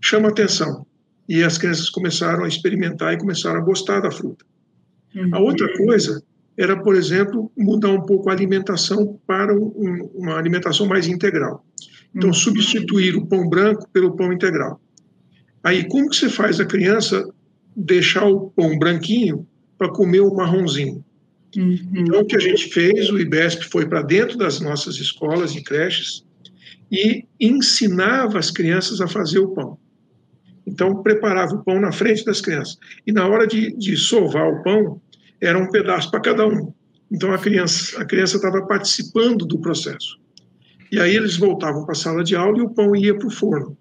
[0.02, 0.86] Chama atenção.
[1.28, 4.46] E as crianças começaram a experimentar e começaram a gostar da fruta.
[5.14, 5.30] Uhum.
[5.34, 6.24] A outra coisa
[6.58, 11.64] era, por exemplo, mudar um pouco a alimentação para um, uma alimentação mais integral.
[12.16, 12.34] Então, uhum.
[12.34, 14.82] substituir o pão branco pelo pão integral.
[15.64, 17.30] Aí, como que você faz a criança
[17.76, 21.06] deixar o pão branquinho para comer o marronzinho?
[21.56, 21.78] Uhum.
[21.96, 25.64] Então, o que a gente fez, o IBESP foi para dentro das nossas escolas e
[25.64, 26.26] creches
[26.92, 29.78] e ensinava as crianças a fazer o pão.
[30.66, 32.78] Então, preparava o pão na frente das crianças.
[33.06, 35.02] E na hora de, de sovar o pão,
[35.42, 36.74] era um pedaço para cada um.
[37.12, 40.20] Então a criança a criança estava participando do processo.
[40.92, 43.32] E aí eles voltavam para a sala de aula e o pão ia para o
[43.32, 43.78] forno.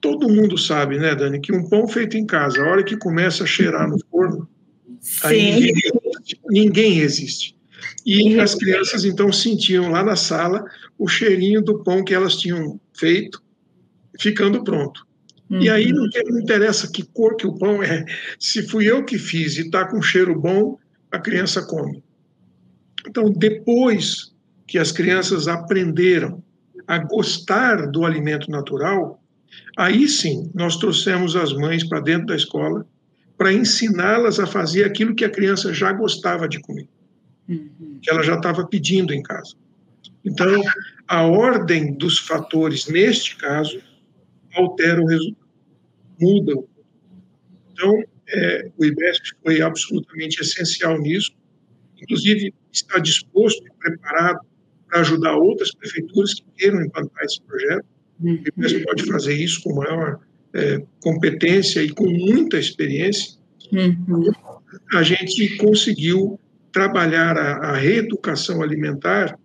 [0.00, 3.44] todo mundo sabe, né, Dani, que um pão feito em casa, a hora que começa
[3.44, 4.46] a cheirar no forno,
[5.22, 5.72] aí
[6.50, 7.56] ninguém resiste.
[8.04, 10.64] E as crianças então sentiam lá na sala
[10.98, 13.42] o cheirinho do pão que elas tinham feito,
[14.20, 15.06] ficando pronto.
[15.50, 15.60] Uhum.
[15.60, 16.08] E aí uhum.
[16.26, 18.04] não, interessa que cor que o pão é,
[18.38, 20.78] se fui eu que fiz e está com cheiro bom,
[21.10, 22.02] a criança come.
[23.06, 24.32] Então, depois
[24.66, 26.42] que as crianças aprenderam
[26.86, 29.22] a gostar do alimento natural,
[29.76, 32.86] aí sim nós trouxemos as mães para dentro da escola
[33.36, 36.88] para ensiná-las a fazer aquilo que a criança já gostava de comer,
[37.48, 37.98] uhum.
[38.00, 39.54] que ela já estava pedindo em casa.
[40.24, 40.62] Então,
[41.06, 43.80] a ordem dos fatores, neste caso,
[44.54, 45.48] altera o resultado,
[46.20, 46.52] muda.
[47.72, 51.32] Então, é, o IBESP foi absolutamente essencial nisso,
[52.00, 54.40] inclusive está disposto e preparado
[54.88, 57.84] para ajudar outras prefeituras que queiram implantar esse projeto.
[58.20, 60.20] O IBESP pode fazer isso com maior
[60.54, 63.38] é, competência e com muita experiência.
[63.72, 64.30] Uhum.
[64.94, 66.38] A gente conseguiu
[66.72, 69.38] trabalhar a, a reeducação alimentar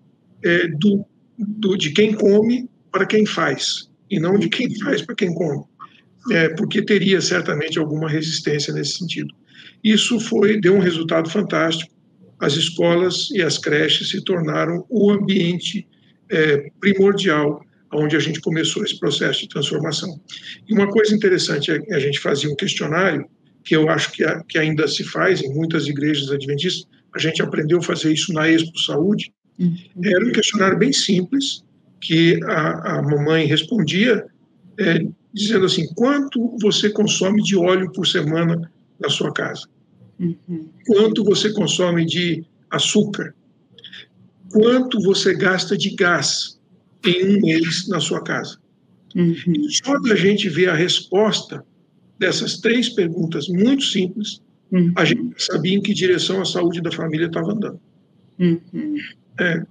[0.43, 1.05] é, do,
[1.37, 5.63] do, de quem come para quem faz, e não de quem faz para quem come,
[6.31, 9.33] é, porque teria certamente alguma resistência nesse sentido.
[9.83, 11.93] Isso foi deu um resultado fantástico.
[12.39, 15.87] As escolas e as creches se tornaram o ambiente
[16.29, 17.61] é, primordial
[17.93, 20.19] onde a gente começou esse processo de transformação.
[20.67, 23.25] E uma coisa interessante é que a gente fazia um questionário,
[23.63, 27.41] que eu acho que, a, que ainda se faz em muitas igrejas adventistas, a gente
[27.41, 29.75] aprendeu a fazer isso na Expo Saúde, uhum.
[30.03, 31.63] era um questionário bem simples,
[31.99, 34.25] que a, a mamãe respondia
[34.77, 39.67] é, dizendo assim, quanto você consome de óleo por semana na sua casa?
[40.19, 40.69] Uhum.
[40.85, 43.33] Quanto você consome de açúcar?
[44.51, 46.59] Quanto você gasta de gás?
[47.05, 48.57] em um mês na sua casa.
[49.15, 49.67] Uhum.
[49.83, 51.65] só da gente ver a resposta
[52.19, 54.39] dessas três perguntas muito simples,
[54.71, 54.93] uhum.
[54.95, 57.79] a gente sabia em que direção a saúde da família estava andando.
[58.37, 58.97] Uhum.
[59.39, 59.65] É,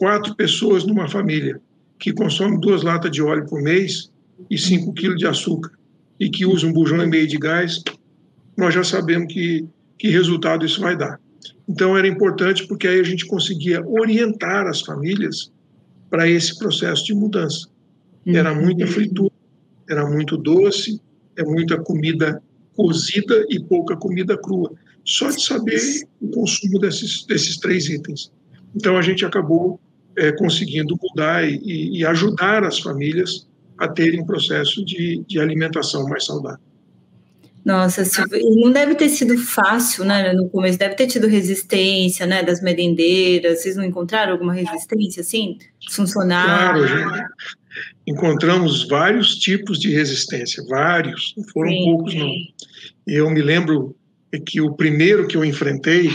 [0.00, 1.60] quatro pessoas numa família
[1.98, 4.10] que consome duas latas de óleo por mês
[4.48, 5.72] e cinco quilos de açúcar
[6.18, 7.82] e que usa um bujão e meio de gás,
[8.56, 11.20] nós já sabemos que, que resultado isso vai dar.
[11.68, 15.52] Então era importante porque aí a gente conseguia orientar as famílias
[16.08, 17.68] para esse processo de mudança.
[18.26, 18.62] Era uhum.
[18.62, 19.34] muita fritura,
[19.86, 20.98] era muito doce,
[21.36, 22.42] é muita comida
[22.74, 24.72] cozida e pouca comida crua.
[25.04, 25.78] Só de saber
[26.22, 28.32] o consumo desses, desses três itens.
[28.74, 29.78] Então a gente acabou
[30.20, 36.06] é, conseguindo mudar e, e, ajudar as famílias a terem um processo de, de alimentação
[36.06, 36.60] mais saudável.
[37.64, 38.02] Nossa,
[38.56, 43.60] não deve ter sido fácil, né, no começo, deve ter tido resistência, né, das merendeiras,
[43.60, 45.58] vocês não encontraram alguma resistência, assim,
[45.90, 46.90] funcionários?
[46.90, 47.28] Claro, gente,
[48.06, 52.32] encontramos vários tipos de resistência, vários, não foram sim, poucos, não.
[53.06, 53.94] Eu me lembro
[54.46, 56.10] que o primeiro que eu enfrentei,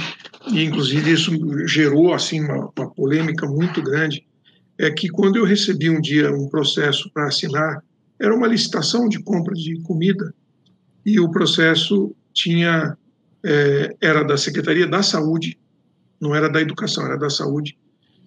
[0.52, 1.32] e inclusive isso
[1.68, 4.26] gerou, assim, uma, uma polêmica muito grande,
[4.78, 7.84] é que quando eu recebi um dia um processo para assinar,
[8.20, 10.34] era uma licitação de compra de comida,
[11.06, 12.98] e o processo tinha
[13.44, 15.58] é, era da Secretaria da Saúde,
[16.20, 17.78] não era da Educação, era da Saúde,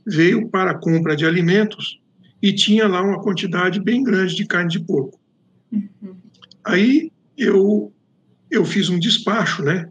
[0.07, 2.01] veio para a compra de alimentos
[2.41, 5.19] e tinha lá uma quantidade bem grande de carne de porco.
[5.73, 6.17] Uhum.
[6.65, 7.93] Aí eu
[8.51, 9.91] eu fiz um despacho, né?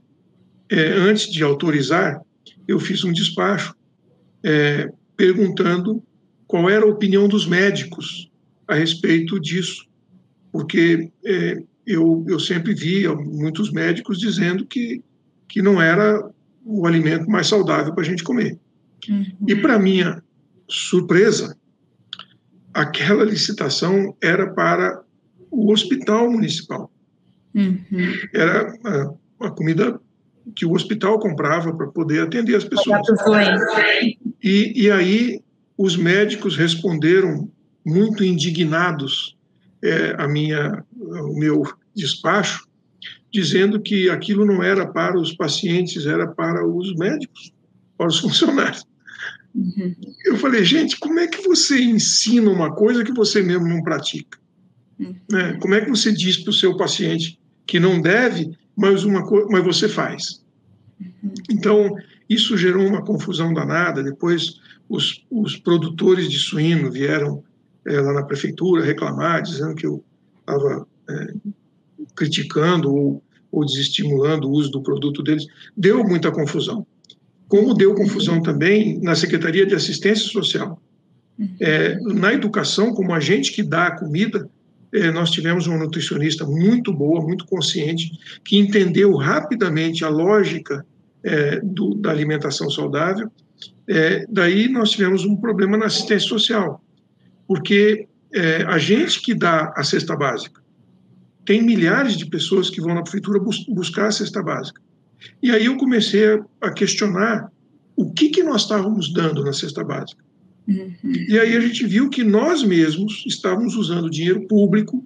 [0.69, 2.21] É, antes de autorizar,
[2.67, 3.75] eu fiz um despacho
[4.43, 6.03] é, perguntando
[6.45, 8.30] qual era a opinião dos médicos
[8.67, 9.86] a respeito disso,
[10.51, 15.01] porque é, eu, eu sempre vi muitos médicos dizendo que,
[15.47, 16.30] que não era
[16.65, 18.60] o alimento mais saudável para a gente comer.
[19.10, 19.25] Uhum.
[19.47, 20.21] E, para minha
[20.67, 21.58] surpresa,
[22.73, 25.01] aquela licitação era para
[25.49, 26.91] o hospital municipal.
[27.56, 28.13] Uhum.
[28.34, 29.99] Era a, a, comida
[30.55, 33.07] que o hospital comprava para poder atender as pessoas.
[34.43, 35.41] E, e aí
[35.77, 37.49] os médicos responderam
[37.86, 39.38] muito indignados
[39.81, 41.63] é, a minha, o meu
[41.95, 42.67] despacho,
[43.31, 47.53] dizendo que aquilo não era para os pacientes, era para os médicos,
[47.97, 48.86] para os funcionários.
[49.53, 49.95] Uhum.
[50.25, 54.38] Eu falei, gente, como é que você ensina uma coisa que você mesmo não pratica?
[54.99, 55.15] Uhum.
[55.31, 55.57] Né?
[55.60, 59.63] Como é que você diz para o seu paciente que não deve, mas, uma, mas
[59.63, 60.43] você faz?
[61.01, 61.33] Uhum.
[61.49, 61.95] Então,
[62.29, 64.03] isso gerou uma confusão danada.
[64.03, 67.43] Depois, os, os produtores de suíno vieram
[67.85, 70.03] é, lá na prefeitura reclamar, dizendo que eu
[70.39, 71.33] estava é,
[72.15, 75.45] criticando ou, ou desestimulando o uso do produto deles.
[75.75, 76.85] Deu muita confusão.
[77.47, 80.79] Como deu confusão também na Secretaria de Assistência Social.
[81.59, 84.49] É, na educação, como a gente que dá a comida,
[85.13, 88.12] nós tivemos uma nutricionista muito boa, muito consciente,
[88.43, 90.86] que entendeu rapidamente a lógica
[91.23, 93.30] é, do, da alimentação saudável.
[93.88, 96.82] É, daí nós tivemos um problema na assistência social,
[97.47, 100.62] porque é, a gente que dá a cesta básica,
[101.45, 104.82] tem milhares de pessoas que vão na prefeitura bus buscar a cesta básica.
[105.41, 107.50] E aí eu comecei a questionar
[107.95, 110.26] o que, que nós estávamos dando na cesta básica.
[110.67, 110.93] Uhum.
[111.03, 115.06] E aí a gente viu que nós mesmos estávamos usando dinheiro público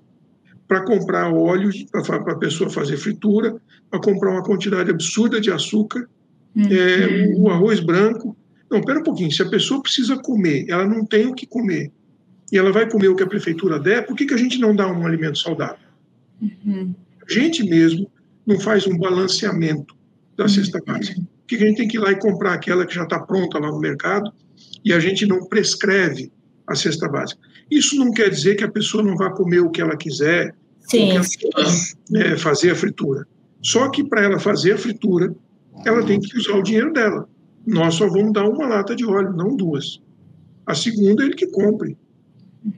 [0.67, 3.55] para comprar óleo para a pessoa fazer fritura,
[3.89, 6.09] para comprar uma quantidade absurda de açúcar,
[6.55, 6.63] uhum.
[6.63, 8.35] é, o arroz branco.
[8.69, 11.91] Não, pera um pouquinho, se a pessoa precisa comer, ela não tem o que comer,
[12.51, 14.73] e ela vai comer o que a prefeitura der, por que, que a gente não
[14.73, 15.77] dá um alimento saudável?
[16.41, 16.95] Uhum.
[17.29, 18.09] A gente mesmo
[18.45, 19.93] não faz um balanceamento
[20.37, 21.19] da cesta básica.
[21.19, 23.59] Por que a gente tem que ir lá e comprar aquela que já está pronta
[23.59, 24.31] lá no mercado
[24.83, 26.31] e a gente não prescreve
[26.67, 27.41] a cesta básica?
[27.69, 31.11] Isso não quer dizer que a pessoa não vá comer o que ela quiser, sim,
[31.11, 31.23] ela
[32.09, 33.25] né, fazer a fritura.
[33.61, 35.33] Só que para ela fazer a fritura,
[35.85, 37.27] ela tem que usar o dinheiro dela.
[37.65, 40.01] Nós só vamos dar uma lata de óleo, não duas.
[40.65, 41.97] A segunda ele que compre.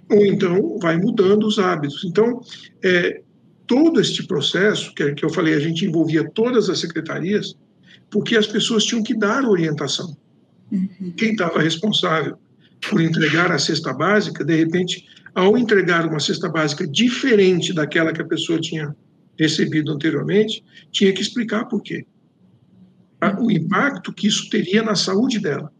[0.09, 2.03] Ou então vai mudando os hábitos.
[2.05, 2.41] Então,
[2.83, 3.21] é,
[3.65, 7.55] todo este processo, que, que eu falei, a gente envolvia todas as secretarias,
[8.09, 10.15] porque as pessoas tinham que dar orientação.
[10.71, 11.13] Uhum.
[11.15, 12.37] Quem estava responsável
[12.89, 18.21] por entregar a cesta básica, de repente, ao entregar uma cesta básica diferente daquela que
[18.21, 18.95] a pessoa tinha
[19.37, 22.05] recebido anteriormente, tinha que explicar por quê.
[23.39, 25.71] O impacto que isso teria na saúde dela.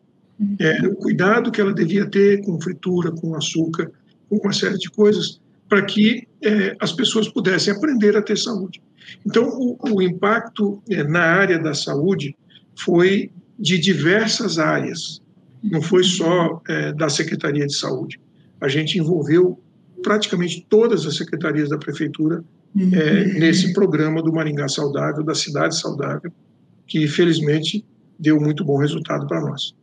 [0.59, 3.91] É, o cuidado que ela devia ter com fritura, com açúcar,
[4.29, 8.81] com uma série de coisas para que é, as pessoas pudessem aprender a ter saúde.
[9.25, 12.35] Então, o, o impacto é, na área da saúde
[12.75, 13.31] foi
[13.63, 15.21] de diversas áreas,
[15.63, 18.19] não foi só é, da Secretaria de Saúde.
[18.59, 19.57] A gente envolveu
[20.03, 22.43] praticamente todas as secretarias da prefeitura
[22.75, 22.89] uhum.
[23.39, 26.29] nesse programa do Maringá Saudável, da Cidade Saudável,
[26.85, 27.85] que felizmente
[28.19, 29.73] deu muito bom resultado para nós.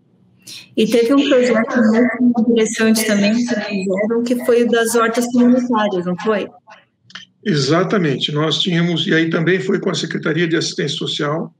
[0.77, 1.81] E teve um projeto
[2.21, 6.51] muito interessante também que fizeram, que foi o das hortas comunitárias, não foi?
[7.43, 8.31] Exatamente.
[8.31, 11.55] Nós tínhamos, e aí também foi com a Secretaria de Assistência Social,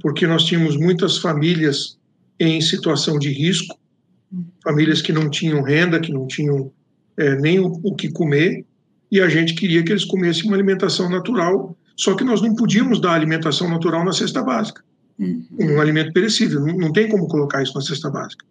[0.00, 1.98] porque nós tínhamos muitas famílias
[2.38, 3.78] em situação de risco,
[4.62, 6.70] famílias que não tinham renda, que não tinham
[7.16, 8.64] é, nem o, o que comer,
[9.10, 13.00] e a gente queria que eles comessem uma alimentação natural, só que nós não podíamos
[13.00, 14.82] dar alimentação natural na cesta básica
[15.18, 15.46] uhum.
[15.58, 18.44] um alimento perecível, não, não tem como colocar isso na cesta básica.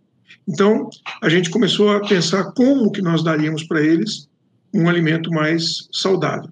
[0.47, 0.89] Então,
[1.21, 4.27] a gente começou a pensar como que nós daríamos para eles
[4.73, 6.49] um alimento mais saudável.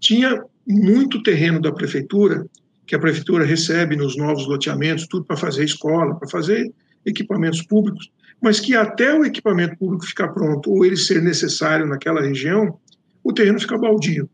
[0.00, 2.46] Tinha muito terreno da prefeitura,
[2.88, 6.72] que a prefeitura recebe nos novos loteamentos, tudo para fazer escola, para fazer
[7.04, 8.10] equipamentos públicos,
[8.42, 12.78] mas que até o equipamento público ficar pronto ou ele ser necessário naquela região,
[13.22, 14.28] o terreno fica baldio.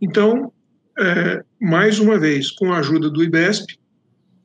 [0.00, 0.50] Então,
[0.98, 3.78] é, mais uma vez, com a ajuda do IBESP,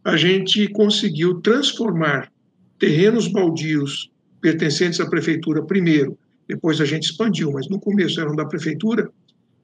[0.04, 2.30] a gente conseguiu transformar
[2.78, 8.46] terrenos baldios pertencentes à prefeitura primeiro, depois a gente expandiu, mas no começo eram da
[8.46, 9.10] prefeitura,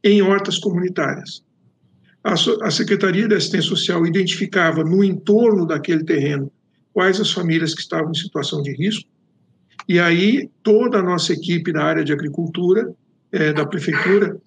[0.02, 1.44] em hortas comunitárias.
[2.24, 6.52] A, Secretaria de Assistência Social identificava no entorno daquele terreno
[6.94, 9.10] quais as famílias que estavam em situação de risco,
[9.90, 12.94] e aí toda a nossa equipe da área de agricultura
[13.32, 14.38] é, da prefeitura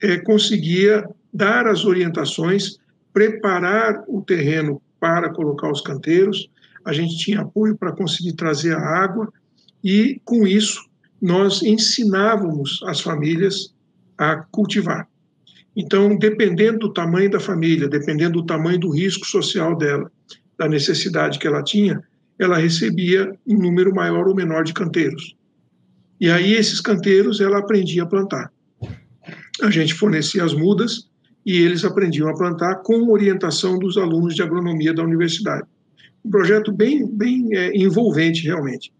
[0.00, 2.78] é, conseguia dar as orientações,
[3.12, 6.48] preparar o terreno para colocar os canteiros,
[6.84, 9.30] a gente tinha apoio para conseguir trazer a água
[9.82, 10.88] e, com isso,
[11.20, 13.74] nós ensinávamos as famílias
[14.16, 15.08] a cultivar.
[15.76, 20.10] Então, dependendo do tamanho da família, dependendo do tamanho do risco social dela,
[20.58, 22.02] da necessidade que ela tinha,
[22.38, 25.36] ela recebia um número maior ou menor de canteiros.
[26.18, 28.50] E aí, esses canteiros, ela aprendia a plantar.
[29.62, 31.10] A gente fornecia as mudas
[31.44, 35.66] e eles aprendiam a plantar com orientação dos alunos de agronomia da universidade.
[36.24, 38.92] Um projeto bem, bem é, envolvente, realmente.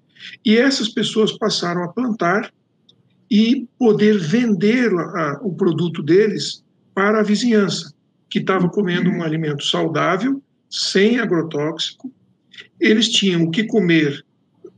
[0.45, 2.53] E essas pessoas passaram a plantar
[3.31, 6.65] e poder vender a, o produto deles
[6.97, 7.93] para a vizinhança,
[8.31, 12.11] que estava comendo um alimento saudável, sem agrotóxico.
[12.81, 14.25] Eles tinham o que comer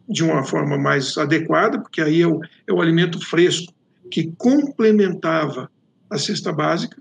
[0.09, 3.73] de uma forma mais adequada, porque aí é o, é o alimento fresco
[4.11, 5.71] que complementava
[6.11, 7.01] a cesta básica,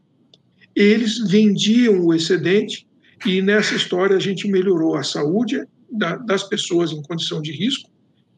[0.76, 2.86] eles vendiam o excedente
[3.26, 7.89] e nessa história a gente melhorou a saúde da, das pessoas em condição de risco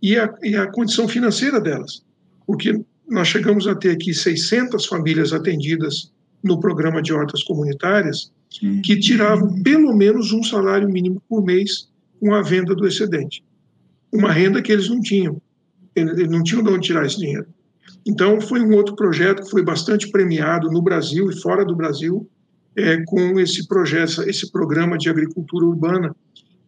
[0.01, 2.05] e a, e a condição financeira delas,
[2.47, 6.13] porque nós chegamos a ter aqui 600 famílias atendidas
[6.43, 8.31] no programa de hortas comunitárias
[8.83, 13.43] que tiravam pelo menos um salário mínimo por mês com a venda do excedente.
[14.11, 15.41] Uma renda que eles não tinham.
[15.95, 17.47] Eles não tinham de onde tirar esse dinheiro.
[18.05, 22.27] Então, foi um outro projeto que foi bastante premiado no Brasil e fora do Brasil,
[22.75, 26.15] é, com esse projeto, esse programa de agricultura urbana,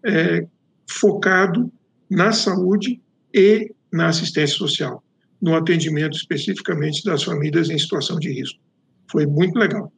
[0.05, 0.45] é,
[0.88, 1.72] focado
[2.09, 3.01] na saúde
[3.34, 5.03] e na assistência social,
[5.41, 8.59] no atendimento especificamente das famílias em situação de risco.
[9.12, 9.91] Foi muito legal.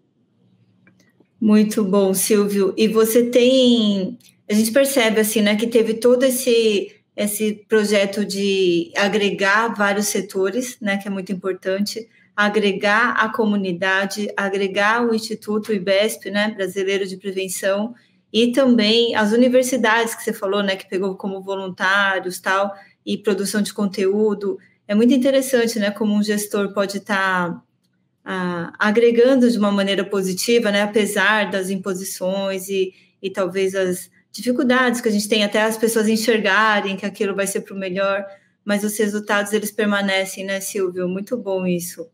[1.39, 2.73] Muito bom, Silvio.
[2.77, 4.17] E você tem,
[4.49, 10.77] a gente percebe assim, né, que teve todo esse esse projeto de agregar vários setores,
[10.81, 17.17] né, que é muito importante, agregar a comunidade, agregar o Instituto IBESP, né, brasileiro de
[17.17, 17.93] prevenção,
[18.31, 22.73] e também as universidades que você falou, né, que pegou como voluntários, tal,
[23.05, 24.57] e produção de conteúdo.
[24.87, 27.63] É muito interessante, né, como um gestor pode estar tá,
[28.23, 35.09] agregando de uma maneira positiva, né, apesar das imposições e, e talvez as dificuldades que
[35.09, 38.25] a gente tem até as pessoas enxergarem que aquilo vai ser para o melhor,
[38.65, 41.07] mas os resultados eles permanecem, né, Silvio?
[41.07, 42.07] Muito bom isso.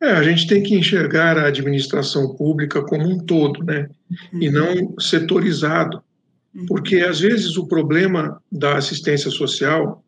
[0.00, 3.88] É, a gente tem que enxergar a administração pública como um todo, né?
[4.32, 4.42] Uhum.
[4.42, 6.02] E não setorizado.
[6.54, 6.66] Uhum.
[6.66, 10.04] Porque, às vezes, o problema da assistência social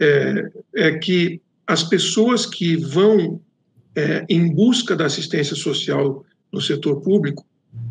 [0.00, 3.40] é, é que as pessoas que vão
[3.98, 7.44] é, em busca da assistência social no setor público,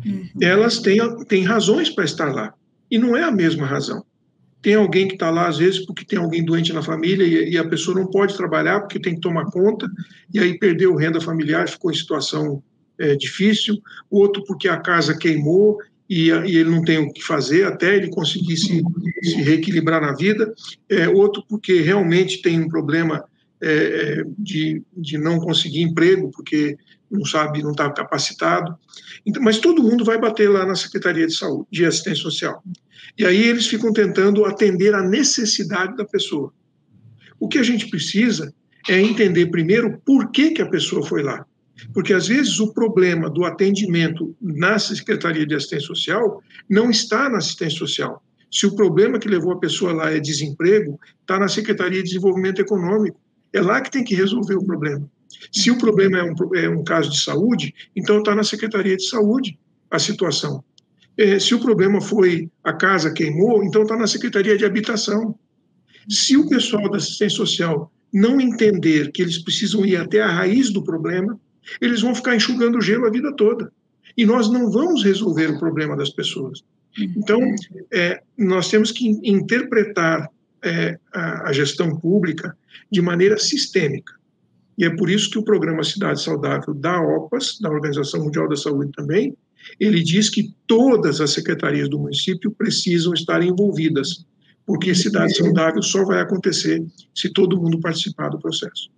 [0.06, 0.26] uhum.
[0.40, 2.54] elas têm, têm razões para estar lá.
[2.90, 4.02] E não é a mesma razão.
[4.62, 7.58] Tem alguém que está lá, às vezes, porque tem alguém doente na família e, e,
[7.58, 9.86] a pessoa não pode trabalhar porque tem que tomar conta,
[10.32, 12.62] e aí perdeu renda familiar, ficou em situação
[12.98, 13.76] é, difícil.
[14.10, 15.78] Outro porque a casa queimou
[16.08, 18.82] e, e, ele não tem o que fazer até ele conseguir se,
[19.22, 20.52] se reequilibrar na vida.
[20.88, 23.24] É, outro porque realmente tem um problema
[23.62, 26.76] é, é de, de não conseguir emprego, porque
[27.10, 28.76] não sabe, não está capacitado.
[29.24, 32.62] Então, mas todo mundo vai bater lá na Secretaria de Saúde, de Assistência Social.
[33.16, 36.52] E aí eles ficam tentando atender a necessidade da pessoa.
[37.40, 38.52] O que a gente precisa
[38.88, 41.44] é entender primeiro por que, que a pessoa foi lá.
[41.94, 47.38] Porque às vezes o problema do atendimento na Secretaria de Assistência Social não está na
[47.38, 48.22] assistência social.
[48.50, 52.60] Se o problema que levou a pessoa lá é desemprego, está na Secretaria de Desenvolvimento
[52.60, 53.20] Econômico.
[53.52, 55.08] É lá que tem que resolver o problema.
[55.52, 59.08] Se o problema é um, é um caso de saúde, então está na Secretaria de
[59.08, 59.58] Saúde
[59.90, 60.62] a situação.
[61.16, 65.34] É, se o problema foi a casa queimou, então está na Secretaria de Habitação.
[66.08, 70.70] Se o pessoal da assistência social não entender que eles precisam ir até a raiz
[70.70, 71.38] do problema,
[71.80, 73.70] eles vão ficar enxugando gelo a vida toda.
[74.16, 76.62] E nós não vamos resolver o problema das pessoas.
[77.16, 77.40] Então,
[77.92, 80.28] é, nós temos que interpretar
[80.62, 82.56] é, a, a gestão pública
[82.90, 84.14] de maneira sistêmica.
[84.76, 88.56] E é por isso que o programa Cidade Saudável da OPAS, da Organização Mundial da
[88.56, 89.36] Saúde também,
[89.78, 94.24] ele diz que todas as secretarias do município precisam estar envolvidas,
[94.64, 96.84] porque cidade saudável só vai acontecer
[97.14, 98.90] se todo mundo participar do processo.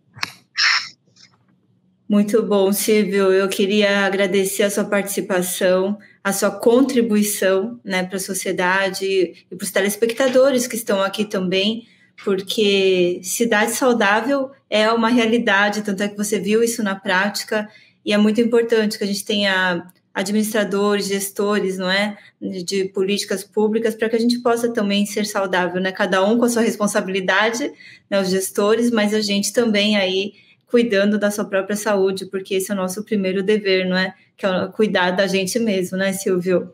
[2.09, 3.33] Muito bom, Silvio.
[3.33, 9.65] Eu queria agradecer a sua participação, a sua contribuição né, para a sociedade e para
[9.65, 11.87] os telespectadores que estão aqui também
[12.25, 17.69] porque cidade saudável é uma realidade, tanto é que você viu isso na prática,
[18.05, 23.95] e é muito importante que a gente tenha administradores, gestores, não é, de políticas públicas
[23.95, 25.93] para que a gente possa também ser saudável, né?
[25.93, 27.73] Cada um com a sua responsabilidade,
[28.11, 30.33] né, os gestores, mas a gente também aí
[30.71, 34.15] cuidando da sua própria saúde, porque esse é o nosso primeiro dever, não é?
[34.37, 36.73] Que é cuidar da gente mesmo, né, Silvio?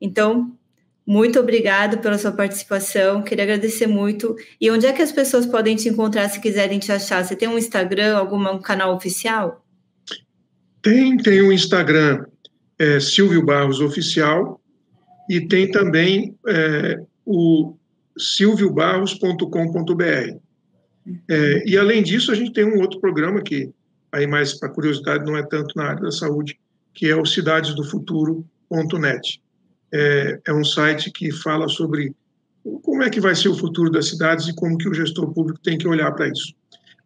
[0.00, 0.52] Então,
[1.06, 4.34] muito obrigado pela sua participação, queria agradecer muito.
[4.60, 7.24] E onde é que as pessoas podem te encontrar se quiserem te achar?
[7.24, 9.64] Você tem um Instagram, algum um canal oficial?
[10.80, 12.24] Tem, tem um Instagram,
[12.78, 14.60] é, Silvio Barros Oficial,
[15.28, 17.76] e tem também é, o
[18.16, 20.41] silviobarros.com.br.
[21.28, 23.70] É, e além disso, a gente tem um outro programa que,
[24.10, 26.58] aí mais para curiosidade, não é tanto na área da saúde,
[26.94, 29.40] que é o cidadesdofuturo.net
[29.92, 32.14] é, é um site que fala sobre
[32.82, 35.60] como é que vai ser o futuro das cidades e como que o gestor público
[35.60, 36.54] tem que olhar para isso.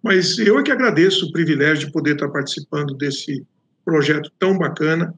[0.02, 3.44] Mas eu é que agradeço o privilégio de poder estar participando desse
[3.84, 5.12] projeto tão bacana.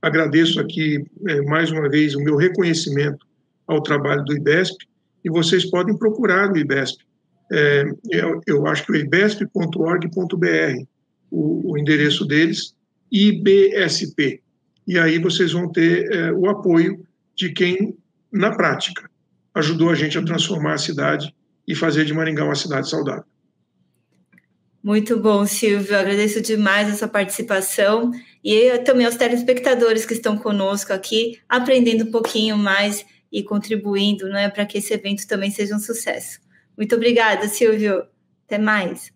[0.00, 3.24] Agradeço aqui é, mais uma vez o meu reconhecimento
[3.66, 4.86] ao trabalho do IBESP
[5.24, 7.04] e vocês podem procurar no IBESP.
[7.52, 7.84] É,
[8.46, 10.84] eu, acho que é ibesp.org.br,
[11.30, 12.74] o, o endereço deles,
[13.10, 14.40] IBSP.
[14.86, 17.94] E aí vocês vão ter é, o apoio de quem,
[18.32, 19.08] na prática,
[19.54, 21.34] ajudou a gente a transformar a cidade
[21.68, 23.24] e fazer de Maringá uma cidade saudável.
[24.82, 25.96] Muito bom, Silvio.
[25.96, 28.10] Agradeço demais a sua participação
[28.42, 34.48] e também aos telespectadores que estão conosco aqui, aprendendo um pouquinho mais e contribuindo né,
[34.48, 36.40] para que esse evento também seja um sucesso.
[36.76, 38.04] Muito obrigada, Silvio.
[38.46, 39.10] Até mais.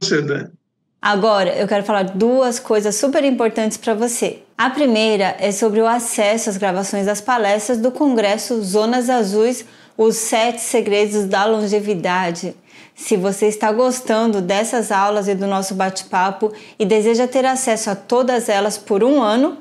[0.00, 0.50] você, Dani.
[1.00, 4.38] Agora, eu quero falar duas coisas super importantes para você.
[4.56, 9.64] A primeira é sobre o acesso às gravações das palestras do Congresso Zonas Azuis,
[9.98, 12.54] os sete segredos da longevidade.
[12.94, 17.96] Se você está gostando dessas aulas e do nosso bate-papo e deseja ter acesso a
[17.96, 19.58] todas elas por um ano,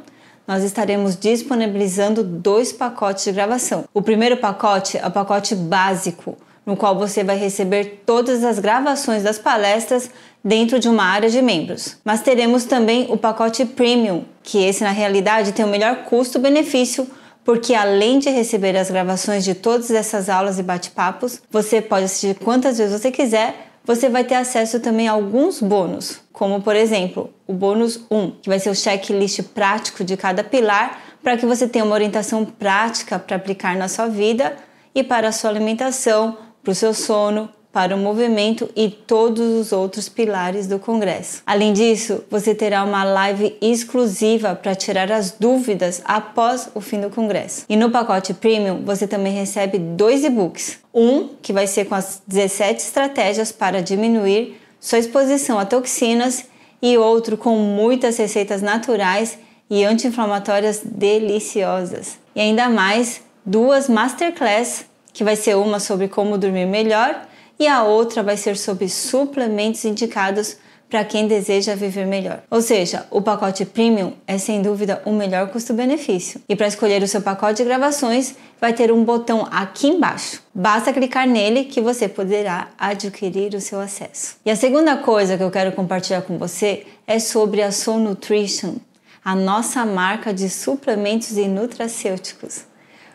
[0.47, 3.85] nós estaremos disponibilizando dois pacotes de gravação.
[3.93, 9.23] O primeiro pacote é o pacote básico, no qual você vai receber todas as gravações
[9.23, 10.09] das palestras
[10.43, 11.97] dentro de uma área de membros.
[12.03, 17.07] Mas teremos também o pacote Premium, que esse na realidade tem o melhor custo-benefício,
[17.43, 22.35] porque além de receber as gravações de todas essas aulas e bate-papos, você pode assistir
[22.35, 23.67] quantas vezes você quiser.
[23.83, 28.49] Você vai ter acesso também a alguns bônus, como por exemplo, o bônus 1, que
[28.49, 33.17] vai ser o checklist prático de cada pilar para que você tenha uma orientação prática
[33.17, 34.55] para aplicar na sua vida
[34.93, 39.71] e para a sua alimentação, para o seu sono, para o movimento e todos os
[39.71, 41.41] outros pilares do Congresso.
[41.45, 47.09] Além disso, você terá uma live exclusiva para tirar as dúvidas após o fim do
[47.09, 47.65] Congresso.
[47.69, 50.79] E no pacote Premium, você também recebe dois e-books.
[50.93, 56.45] Um que vai ser com as 17 estratégias para diminuir sua exposição a toxinas
[56.81, 59.37] e outro com muitas receitas naturais
[59.69, 62.17] e anti-inflamatórias deliciosas.
[62.35, 67.27] E ainda mais duas masterclass que vai ser uma sobre como dormir melhor
[67.59, 70.57] e a outra vai ser sobre suplementos indicados
[70.91, 72.43] para quem deseja viver melhor.
[72.51, 76.41] Ou seja, o pacote Premium é sem dúvida o melhor custo-benefício.
[76.49, 80.43] E para escolher o seu pacote de gravações, vai ter um botão aqui embaixo.
[80.53, 84.35] Basta clicar nele que você poderá adquirir o seu acesso.
[84.45, 88.75] E a segunda coisa que eu quero compartilhar com você é sobre a Soul Nutrition,
[89.23, 92.65] a nossa marca de suplementos e nutracêuticos.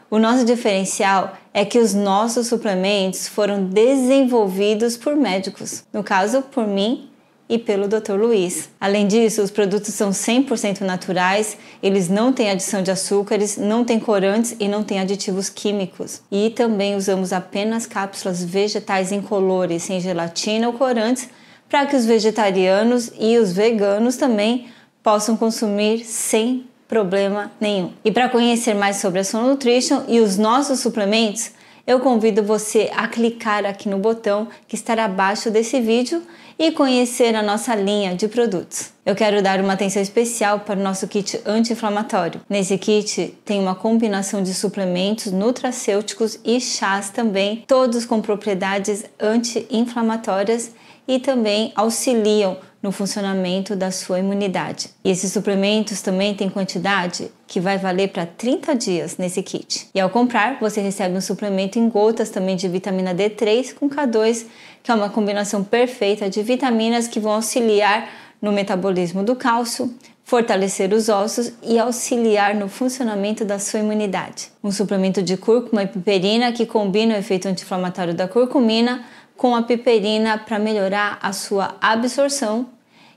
[0.09, 6.65] O nosso diferencial é que os nossos suplementos foram desenvolvidos por médicos, no caso por
[6.65, 7.11] mim
[7.49, 8.13] e pelo Dr.
[8.13, 8.69] Luiz.
[8.81, 13.99] Além disso, os produtos são 100% naturais, eles não têm adição de açúcares, não têm
[13.99, 16.23] corantes e não têm aditivos químicos.
[16.31, 21.29] E também usamos apenas cápsulas vegetais incolores, sem gelatina ou corantes,
[21.69, 24.69] para que os vegetarianos e os veganos também
[25.03, 27.93] possam consumir sem problema nenhum.
[28.05, 31.51] E para conhecer mais sobre a Soul Nutrition e os nossos suplementos,
[31.87, 36.21] eu convido você a clicar aqui no botão que estará abaixo desse vídeo
[36.59, 38.91] e conhecer a nossa linha de produtos.
[39.05, 42.41] Eu quero dar uma atenção especial para o nosso kit anti-inflamatório.
[42.49, 50.73] Nesse kit tem uma combinação de suplementos nutracêuticos e chás também, todos com propriedades anti-inflamatórias
[51.07, 54.91] e também auxiliam no funcionamento da sua imunidade.
[55.05, 59.89] E esses suplementos também têm quantidade que vai valer para 30 dias nesse kit.
[59.95, 64.47] E ao comprar, você recebe um suplemento em gotas também de vitamina D3 com K2,
[64.83, 68.09] que é uma combinação perfeita de vitaminas que vão auxiliar
[68.41, 69.93] no metabolismo do cálcio,
[70.23, 74.49] fortalecer os ossos e auxiliar no funcionamento da sua imunidade.
[74.63, 79.05] Um suplemento de cúrcuma e piperina que combina o efeito anti-inflamatório da curcumina
[79.37, 82.69] com a piperina para melhorar a sua absorção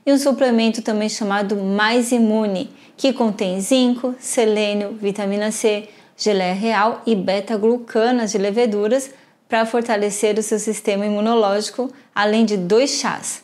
[0.04, 7.02] e um suplemento também chamado Mais Imune, que contém zinco, selênio, vitamina C, geleia real
[7.06, 9.10] e beta-glucanas de leveduras
[9.48, 13.42] para fortalecer o seu sistema imunológico, além de dois chás.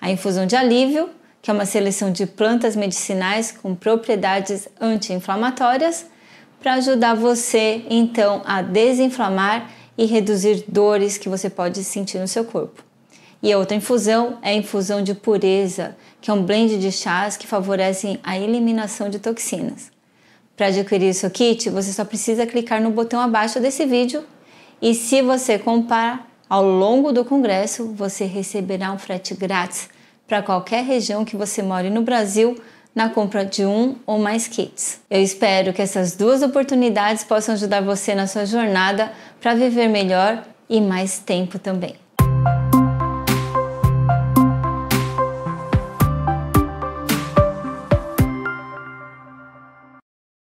[0.00, 1.08] A infusão de alívio,
[1.42, 6.06] que é uma seleção de plantas medicinais com propriedades anti-inflamatórias,
[6.60, 12.44] para ajudar você então a desinflamar e reduzir dores que você pode sentir no seu
[12.44, 12.84] corpo.
[13.42, 17.36] E a outra infusão é a infusão de pureza, que é um blend de chás
[17.36, 19.90] que favorecem a eliminação de toxinas.
[20.56, 24.24] Para adquirir seu kit, você só precisa clicar no botão abaixo desse vídeo
[24.80, 29.88] e se você comprar ao longo do congresso, você receberá um frete grátis
[30.26, 32.56] para qualquer região que você more no Brasil
[32.94, 35.00] na compra de um ou mais kits.
[35.08, 40.44] Eu espero que essas duas oportunidades possam ajudar você na sua jornada para viver melhor
[40.68, 42.07] e mais tempo também.